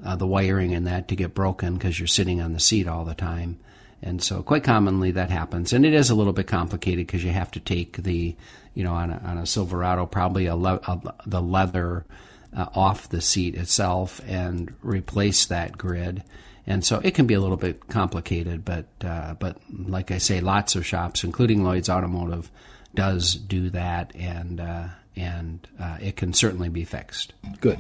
uh, 0.04 0.16
the 0.16 0.28
wiring 0.28 0.72
in 0.72 0.84
that 0.86 1.08
to 1.08 1.16
get 1.16 1.34
broken 1.34 1.76
because 1.76 2.00
you're 2.00 2.08
sitting 2.08 2.42
on 2.42 2.54
the 2.54 2.60
seat 2.60 2.88
all 2.88 3.06
the 3.06 3.16
time. 3.16 3.60
And 4.02 4.22
so, 4.22 4.44
quite 4.44 4.64
commonly, 4.64 5.12
that 5.12 5.32
happens. 5.32 5.72
And 5.74 5.86
it 5.86 5.94
is 5.94 6.10
a 6.10 6.16
little 6.16 6.34
bit 6.34 6.48
complicated 6.48 7.08
because 7.08 7.24
you 7.24 7.32
have 7.32 7.52
to 7.52 7.60
take 7.60 7.98
the 7.98 8.36
you 8.76 8.84
know, 8.84 8.94
on 8.94 9.10
a, 9.10 9.18
on 9.26 9.38
a 9.40 9.46
Silverado, 9.46 10.06
probably 10.06 10.46
a, 10.46 10.56
le- 10.56 10.82
a 10.88 11.14
the 11.26 11.42
leather 11.42 12.06
uh, 12.56 12.68
off 12.76 13.10
the 13.10 13.22
seat 13.22 13.56
itself 13.56 14.22
and 14.28 14.74
replace 14.82 15.46
that 15.48 15.78
grid. 15.78 16.24
And 16.68 16.84
so 16.84 17.00
it 17.04 17.16
can 17.16 17.28
be 17.28 17.34
a 17.34 17.40
little 17.40 17.58
bit 17.58 17.88
complicated, 17.90 18.66
but 18.66 18.86
uh, 19.04 19.36
but 19.36 19.58
like 19.72 20.12
I 20.12 20.18
say, 20.18 20.42
lots 20.42 20.76
of 20.76 20.86
shops, 20.86 21.24
including 21.24 21.64
Lloyd's 21.64 21.90
Automotive, 21.90 22.52
does 22.94 23.36
do 23.36 23.70
that, 23.72 24.16
and 24.16 24.60
uh, 24.60 24.88
and 25.16 25.68
uh, 25.80 25.98
it 26.02 26.16
can 26.16 26.34
certainly 26.34 26.70
be 26.70 26.84
fixed. 26.84 27.34
Good. 27.62 27.80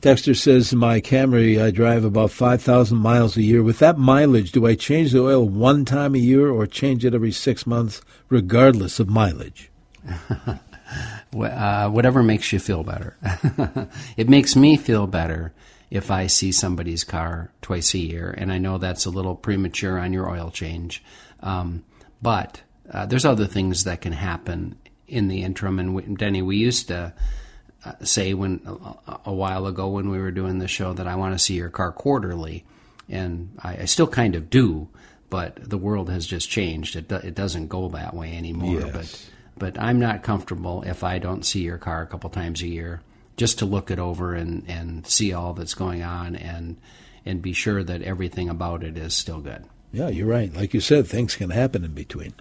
Dexter 0.00 0.32
says, 0.32 0.74
My 0.74 1.02
Camry, 1.02 1.62
I 1.62 1.70
drive 1.70 2.06
about 2.06 2.30
5,000 2.30 2.96
miles 2.96 3.36
a 3.36 3.42
year. 3.42 3.62
With 3.62 3.80
that 3.80 3.98
mileage, 3.98 4.50
do 4.50 4.66
I 4.66 4.74
change 4.74 5.12
the 5.12 5.20
oil 5.20 5.46
one 5.46 5.84
time 5.84 6.14
a 6.14 6.18
year 6.18 6.48
or 6.48 6.66
change 6.66 7.04
it 7.04 7.14
every 7.14 7.32
six 7.32 7.66
months, 7.66 8.00
regardless 8.30 8.98
of 8.98 9.10
mileage? 9.10 9.69
uh, 11.34 11.88
whatever 11.90 12.22
makes 12.22 12.52
you 12.52 12.58
feel 12.58 12.82
better. 12.82 13.16
it 14.16 14.28
makes 14.28 14.56
me 14.56 14.76
feel 14.76 15.06
better 15.06 15.52
if 15.90 16.10
I 16.10 16.28
see 16.28 16.52
somebody's 16.52 17.04
car 17.04 17.50
twice 17.62 17.94
a 17.94 17.98
year, 17.98 18.34
and 18.36 18.52
I 18.52 18.58
know 18.58 18.78
that's 18.78 19.06
a 19.06 19.10
little 19.10 19.34
premature 19.34 19.98
on 19.98 20.12
your 20.12 20.28
oil 20.28 20.50
change. 20.50 21.02
Um, 21.40 21.84
but 22.22 22.62
uh, 22.90 23.06
there's 23.06 23.24
other 23.24 23.46
things 23.46 23.84
that 23.84 24.00
can 24.00 24.12
happen 24.12 24.76
in 25.08 25.28
the 25.28 25.42
interim. 25.42 25.78
And 25.78 25.94
we, 25.94 26.02
Denny, 26.02 26.42
we 26.42 26.56
used 26.56 26.88
to 26.88 27.12
uh, 27.84 27.92
say 28.02 28.34
when 28.34 28.60
a, 28.66 29.30
a, 29.30 29.32
while 29.32 29.66
ago 29.66 29.88
when 29.88 30.10
we 30.10 30.18
were 30.18 30.30
doing 30.30 30.58
the 30.58 30.68
show 30.68 30.92
that 30.92 31.06
I 31.06 31.16
want 31.16 31.34
to 31.34 31.38
see 31.38 31.54
your 31.54 31.70
car 31.70 31.92
quarterly, 31.92 32.64
and 33.08 33.56
I, 33.62 33.78
I, 33.78 33.84
still 33.86 34.06
kind 34.06 34.34
of 34.34 34.50
do. 34.50 34.88
But 35.28 35.56
the 35.56 35.78
world 35.78 36.10
has 36.10 36.26
just 36.26 36.50
changed. 36.50 36.96
It, 36.96 37.08
do, 37.08 37.16
it 37.16 37.34
doesn't 37.34 37.68
go 37.68 37.88
that 37.90 38.14
way 38.14 38.36
anymore. 38.36 38.80
Yes. 38.80 39.30
But 39.60 39.78
I'm 39.78 40.00
not 40.00 40.24
comfortable 40.24 40.82
if 40.82 41.04
I 41.04 41.18
don't 41.20 41.44
see 41.44 41.60
your 41.60 41.78
car 41.78 42.02
a 42.02 42.06
couple 42.06 42.30
times 42.30 42.62
a 42.62 42.66
year 42.66 43.02
just 43.36 43.60
to 43.60 43.66
look 43.66 43.90
it 43.90 44.00
over 44.00 44.34
and, 44.34 44.64
and 44.66 45.06
see 45.06 45.32
all 45.32 45.54
that's 45.54 45.74
going 45.74 46.02
on 46.02 46.34
and 46.34 46.76
and 47.24 47.42
be 47.42 47.52
sure 47.52 47.84
that 47.84 48.02
everything 48.02 48.48
about 48.48 48.82
it 48.82 48.96
is 48.96 49.14
still 49.14 49.40
good. 49.40 49.62
Yeah, 49.92 50.08
you're 50.08 50.26
right. 50.26 50.52
Like 50.52 50.72
you 50.72 50.80
said, 50.80 51.06
things 51.06 51.36
can 51.36 51.50
happen 51.50 51.84
in 51.84 51.92
between. 51.92 52.32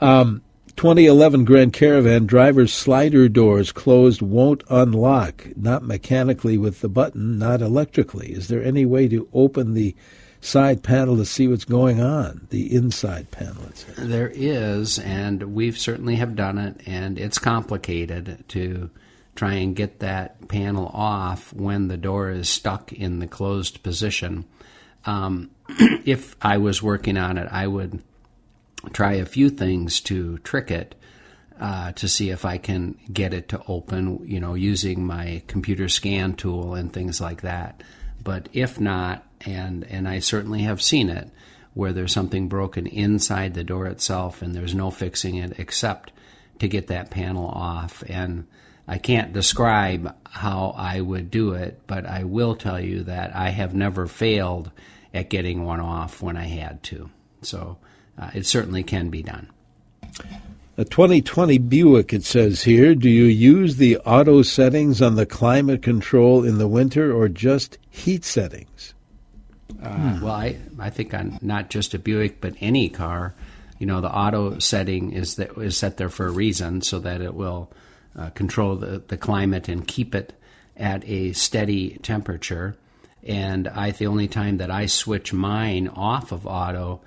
Um, 0.00 0.42
2011 0.76 1.44
Grand 1.44 1.72
Caravan 1.72 2.26
driver's 2.26 2.72
slider 2.72 3.28
doors 3.28 3.72
closed 3.72 4.22
won't 4.22 4.62
unlock, 4.70 5.48
not 5.56 5.82
mechanically 5.82 6.56
with 6.56 6.80
the 6.80 6.88
button, 6.88 7.38
not 7.38 7.60
electrically. 7.60 8.32
Is 8.32 8.46
there 8.46 8.62
any 8.62 8.86
way 8.86 9.08
to 9.08 9.28
open 9.32 9.74
the 9.74 9.96
side 10.40 10.82
panel 10.82 11.16
to 11.16 11.24
see 11.24 11.48
what's 11.48 11.64
going 11.64 12.00
on, 12.00 12.46
the 12.50 12.74
inside 12.74 13.30
panel. 13.30 13.62
There 13.96 14.30
is, 14.34 14.98
and 14.98 15.54
we've 15.54 15.78
certainly 15.78 16.16
have 16.16 16.34
done 16.34 16.58
it, 16.58 16.80
and 16.86 17.18
it's 17.18 17.38
complicated 17.38 18.44
to 18.48 18.90
try 19.36 19.54
and 19.54 19.76
get 19.76 20.00
that 20.00 20.48
panel 20.48 20.90
off 20.92 21.52
when 21.52 21.88
the 21.88 21.96
door 21.96 22.30
is 22.30 22.48
stuck 22.48 22.92
in 22.92 23.18
the 23.18 23.26
closed 23.26 23.82
position. 23.82 24.44
Um, 25.04 25.50
if 25.68 26.36
I 26.42 26.58
was 26.58 26.82
working 26.82 27.16
on 27.16 27.38
it, 27.38 27.48
I 27.50 27.66
would 27.66 28.02
try 28.92 29.14
a 29.14 29.26
few 29.26 29.50
things 29.50 30.00
to 30.02 30.38
trick 30.38 30.70
it. 30.70 30.94
Uh, 31.58 31.92
to 31.92 32.08
see 32.08 32.30
if 32.30 32.46
I 32.46 32.56
can 32.56 32.96
get 33.12 33.34
it 33.34 33.50
to 33.50 33.62
open, 33.68 34.26
you 34.26 34.40
know, 34.40 34.54
using 34.54 35.04
my 35.04 35.42
computer 35.46 35.90
scan 35.90 36.32
tool 36.32 36.72
and 36.72 36.90
things 36.90 37.20
like 37.20 37.42
that. 37.42 37.82
But 38.24 38.48
if 38.54 38.80
not, 38.80 39.26
and 39.46 39.84
and 39.84 40.08
I 40.08 40.18
certainly 40.18 40.60
have 40.62 40.82
seen 40.82 41.08
it 41.08 41.30
where 41.74 41.92
there's 41.92 42.12
something 42.12 42.48
broken 42.48 42.86
inside 42.86 43.54
the 43.54 43.64
door 43.64 43.86
itself 43.86 44.42
and 44.42 44.54
there's 44.54 44.74
no 44.74 44.90
fixing 44.90 45.36
it 45.36 45.58
except 45.58 46.12
to 46.58 46.68
get 46.68 46.88
that 46.88 47.10
panel 47.10 47.46
off 47.46 48.02
and 48.08 48.46
I 48.90 48.98
can't 48.98 49.32
describe 49.32 50.16
how 50.28 50.74
I 50.76 51.00
would 51.00 51.30
do 51.30 51.52
it, 51.52 51.80
but 51.86 52.04
I 52.04 52.24
will 52.24 52.56
tell 52.56 52.80
you 52.80 53.04
that 53.04 53.36
I 53.36 53.50
have 53.50 53.72
never 53.72 54.08
failed 54.08 54.72
at 55.14 55.30
getting 55.30 55.64
one 55.64 55.78
off 55.78 56.20
when 56.20 56.36
I 56.36 56.46
had 56.46 56.82
to. 56.84 57.08
So 57.40 57.78
uh, 58.18 58.30
it 58.34 58.46
certainly 58.46 58.82
can 58.82 59.08
be 59.08 59.22
done. 59.22 59.48
A 60.76 60.84
2020 60.84 61.58
Buick, 61.58 62.12
it 62.12 62.24
says 62.24 62.64
here. 62.64 62.96
Do 62.96 63.08
you 63.08 63.26
use 63.26 63.76
the 63.76 63.98
auto 63.98 64.42
settings 64.42 65.00
on 65.00 65.14
the 65.14 65.26
climate 65.26 65.82
control 65.82 66.42
in 66.42 66.58
the 66.58 66.66
winter 66.66 67.12
or 67.12 67.28
just 67.28 67.78
heat 67.90 68.24
settings? 68.24 68.94
Uh, 69.82 70.18
Well, 70.22 70.34
I, 70.34 70.56
I 70.78 70.90
think 70.90 71.14
on 71.14 71.38
not 71.42 71.70
just 71.70 71.94
a 71.94 71.98
Buick, 71.98 72.40
but 72.40 72.54
any 72.60 72.88
car, 72.88 73.34
you 73.78 73.86
know, 73.86 74.00
the 74.00 74.14
auto 74.14 74.58
setting 74.58 75.12
is 75.12 75.36
that 75.36 75.56
is 75.58 75.76
set 75.76 75.96
there 75.96 76.10
for 76.10 76.26
a 76.26 76.30
reason, 76.30 76.82
so 76.82 76.98
that 77.00 77.20
it 77.20 77.34
will 77.34 77.70
uh, 78.16 78.30
control 78.30 78.76
the, 78.76 79.02
the 79.06 79.16
climate 79.16 79.68
and 79.68 79.86
keep 79.86 80.14
it 80.14 80.32
at 80.76 81.02
a 81.08 81.32
steady 81.32 81.98
temperature. 82.02 82.76
And 83.22 83.68
I 83.68 83.90
the 83.90 84.06
only 84.06 84.28
time 84.28 84.58
that 84.58 84.70
I 84.70 84.86
switch 84.86 85.32
mine 85.32 85.88
off 85.88 86.32
of 86.32 86.46
auto 86.46 87.00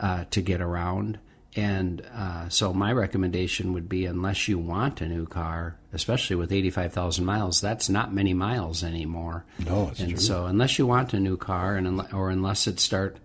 uh, 0.00 0.24
to 0.30 0.40
get 0.40 0.60
around. 0.60 1.18
And 1.56 2.02
uh, 2.14 2.48
so, 2.48 2.72
my 2.72 2.92
recommendation 2.92 3.72
would 3.72 3.88
be 3.88 4.06
unless 4.06 4.46
you 4.46 4.56
want 4.56 5.00
a 5.00 5.08
new 5.08 5.26
car, 5.26 5.76
especially 5.92 6.36
with 6.36 6.52
85,000 6.52 7.24
miles, 7.24 7.60
that's 7.60 7.88
not 7.88 8.14
many 8.14 8.34
miles 8.34 8.84
anymore. 8.84 9.44
No, 9.58 9.88
it's 9.90 9.98
and 9.98 10.10
true. 10.10 10.18
so, 10.18 10.46
unless 10.46 10.78
you 10.78 10.86
want 10.86 11.12
a 11.12 11.18
new 11.18 11.36
car, 11.36 11.74
and 11.74 12.06
or 12.12 12.30
unless 12.30 12.68
it 12.68 12.78
start 12.78 13.16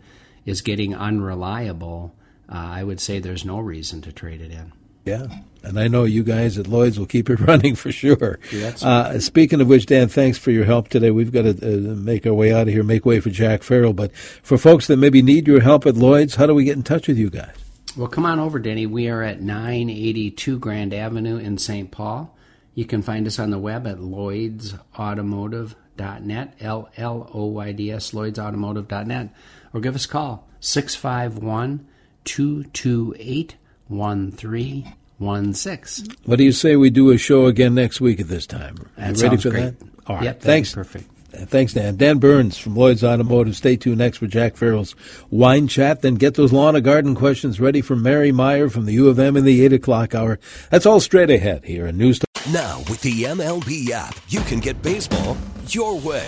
is 0.44 0.62
getting 0.62 0.96
unreliable, 0.96 2.16
uh, 2.52 2.56
I 2.56 2.84
would 2.84 3.00
say 3.00 3.20
there's 3.20 3.46
no 3.46 3.60
reason 3.60 4.02
to 4.02 4.12
trade 4.12 4.42
it 4.42 4.52
in. 4.52 4.72
Yeah, 5.06 5.28
and 5.62 5.80
I 5.80 5.88
know 5.88 6.04
you 6.04 6.24
guys 6.24 6.58
at 6.58 6.68
Lloyd's 6.68 6.98
will 6.98 7.06
keep 7.06 7.30
it 7.30 7.40
running 7.40 7.76
for 7.76 7.92
sure. 7.92 8.40
that's 8.52 8.84
uh, 8.84 9.20
speaking 9.20 9.62
of 9.62 9.68
which, 9.68 9.86
Dan, 9.86 10.08
thanks 10.08 10.40
for 10.40 10.50
your 10.50 10.66
help 10.66 10.88
today. 10.88 11.12
We've 11.12 11.32
got 11.32 11.44
to 11.44 11.52
uh, 11.52 11.96
make 11.96 12.26
our 12.26 12.34
way 12.34 12.52
out 12.52 12.68
of 12.68 12.74
here, 12.74 12.82
make 12.82 13.06
way 13.06 13.20
for 13.20 13.30
Jack 13.30 13.62
Farrell. 13.62 13.94
But 13.94 14.16
for 14.16 14.58
folks 14.58 14.88
that 14.88 14.98
maybe 14.98 15.22
need 15.22 15.48
your 15.48 15.62
help 15.62 15.86
at 15.86 15.96
Lloyd's, 15.96 16.36
how 16.36 16.48
do 16.48 16.56
we 16.56 16.64
get 16.64 16.76
in 16.76 16.82
touch 16.82 17.08
with 17.08 17.20
you 17.20 17.30
guys? 17.30 17.65
Well, 17.98 18.08
come 18.10 18.26
on 18.26 18.40
over, 18.40 18.60
Denny. 18.60 18.86
We 18.86 19.08
are 19.10 19.22
at 19.22 19.42
982 19.42 20.60
Grand 20.60 20.94
Avenue 20.94 21.38
in 21.38 21.58
St. 21.58 21.90
Paul. 21.92 22.36
You 22.74 22.84
can 22.86 23.02
find 23.02 23.26
us 23.26 23.40
on 23.40 23.52
the 23.52 23.60
web 23.60 23.88
at 23.88 24.00
lloydsautomotive.net, 24.00 26.56
L 26.60 26.90
L 26.98 27.32
O 27.34 27.46
Y 27.46 27.72
D 27.72 27.90
S, 27.92 28.12
lloydsautomotive.net, 28.12 29.30
or 29.74 29.80
give 29.80 29.96
us 29.96 30.04
a 30.04 30.10
call, 30.10 30.46
651 30.60 31.88
228 32.26 33.56
1316. 33.88 36.08
What 36.26 36.38
do 36.38 36.44
you 36.44 36.52
say 36.52 36.76
we 36.76 36.90
do 36.90 37.12
a 37.12 37.18
show 37.18 37.46
again 37.46 37.76
next 37.76 38.02
week 38.02 38.20
at 38.20 38.28
this 38.28 38.46
time? 38.46 38.76
That 38.98 39.16
you 39.16 39.24
ready 39.24 39.38
for 39.38 39.52
great. 39.52 39.80
that? 39.80 39.88
All 40.08 40.18
right. 40.18 40.26
Yep, 40.26 40.42
thanks. 40.42 40.74
perfect. 40.74 41.10
Thanks, 41.46 41.74
Dan. 41.74 41.96
Dan 41.98 42.20
Burns 42.20 42.58
from 42.58 42.76
Lloyd's 42.76 43.04
Automotive. 43.04 43.56
Stay 43.56 43.76
tuned 43.76 43.98
next 43.98 44.18
for 44.18 44.28
Jack 44.28 44.56
Farrell's 44.56 44.96
Wine 45.30 45.68
Chat. 45.68 46.02
Then 46.02 46.16
get 46.16 46.36
those 46.36 46.54
lawn 46.54 46.76
and 46.76 46.86
garden 46.86 47.16
questions 47.16 47.60
ready 47.60 47.82
for 47.82 47.96
Mary 47.96 48.32
Meyer 48.32 48.70
from 48.70 48.86
the 48.86 48.94
U 48.94 49.10
of 49.10 49.20
M 49.20 49.38
in 49.38 49.44
the 49.44 49.64
8 49.66 49.74
o'clock 49.74 50.16
hour. 50.16 50.40
That's 50.70 50.86
all 50.86 51.00
straight 51.00 51.30
ahead 51.30 51.66
here 51.66 51.88
in 51.88 51.98
News 51.98 52.20
Now, 52.52 52.80
with 52.90 53.02
the 53.02 53.24
MLB 53.24 53.92
app, 53.92 54.16
you 54.30 54.40
can 54.42 54.60
get 54.60 54.82
baseball 54.82 55.38
your 55.68 56.00
way. 56.00 56.28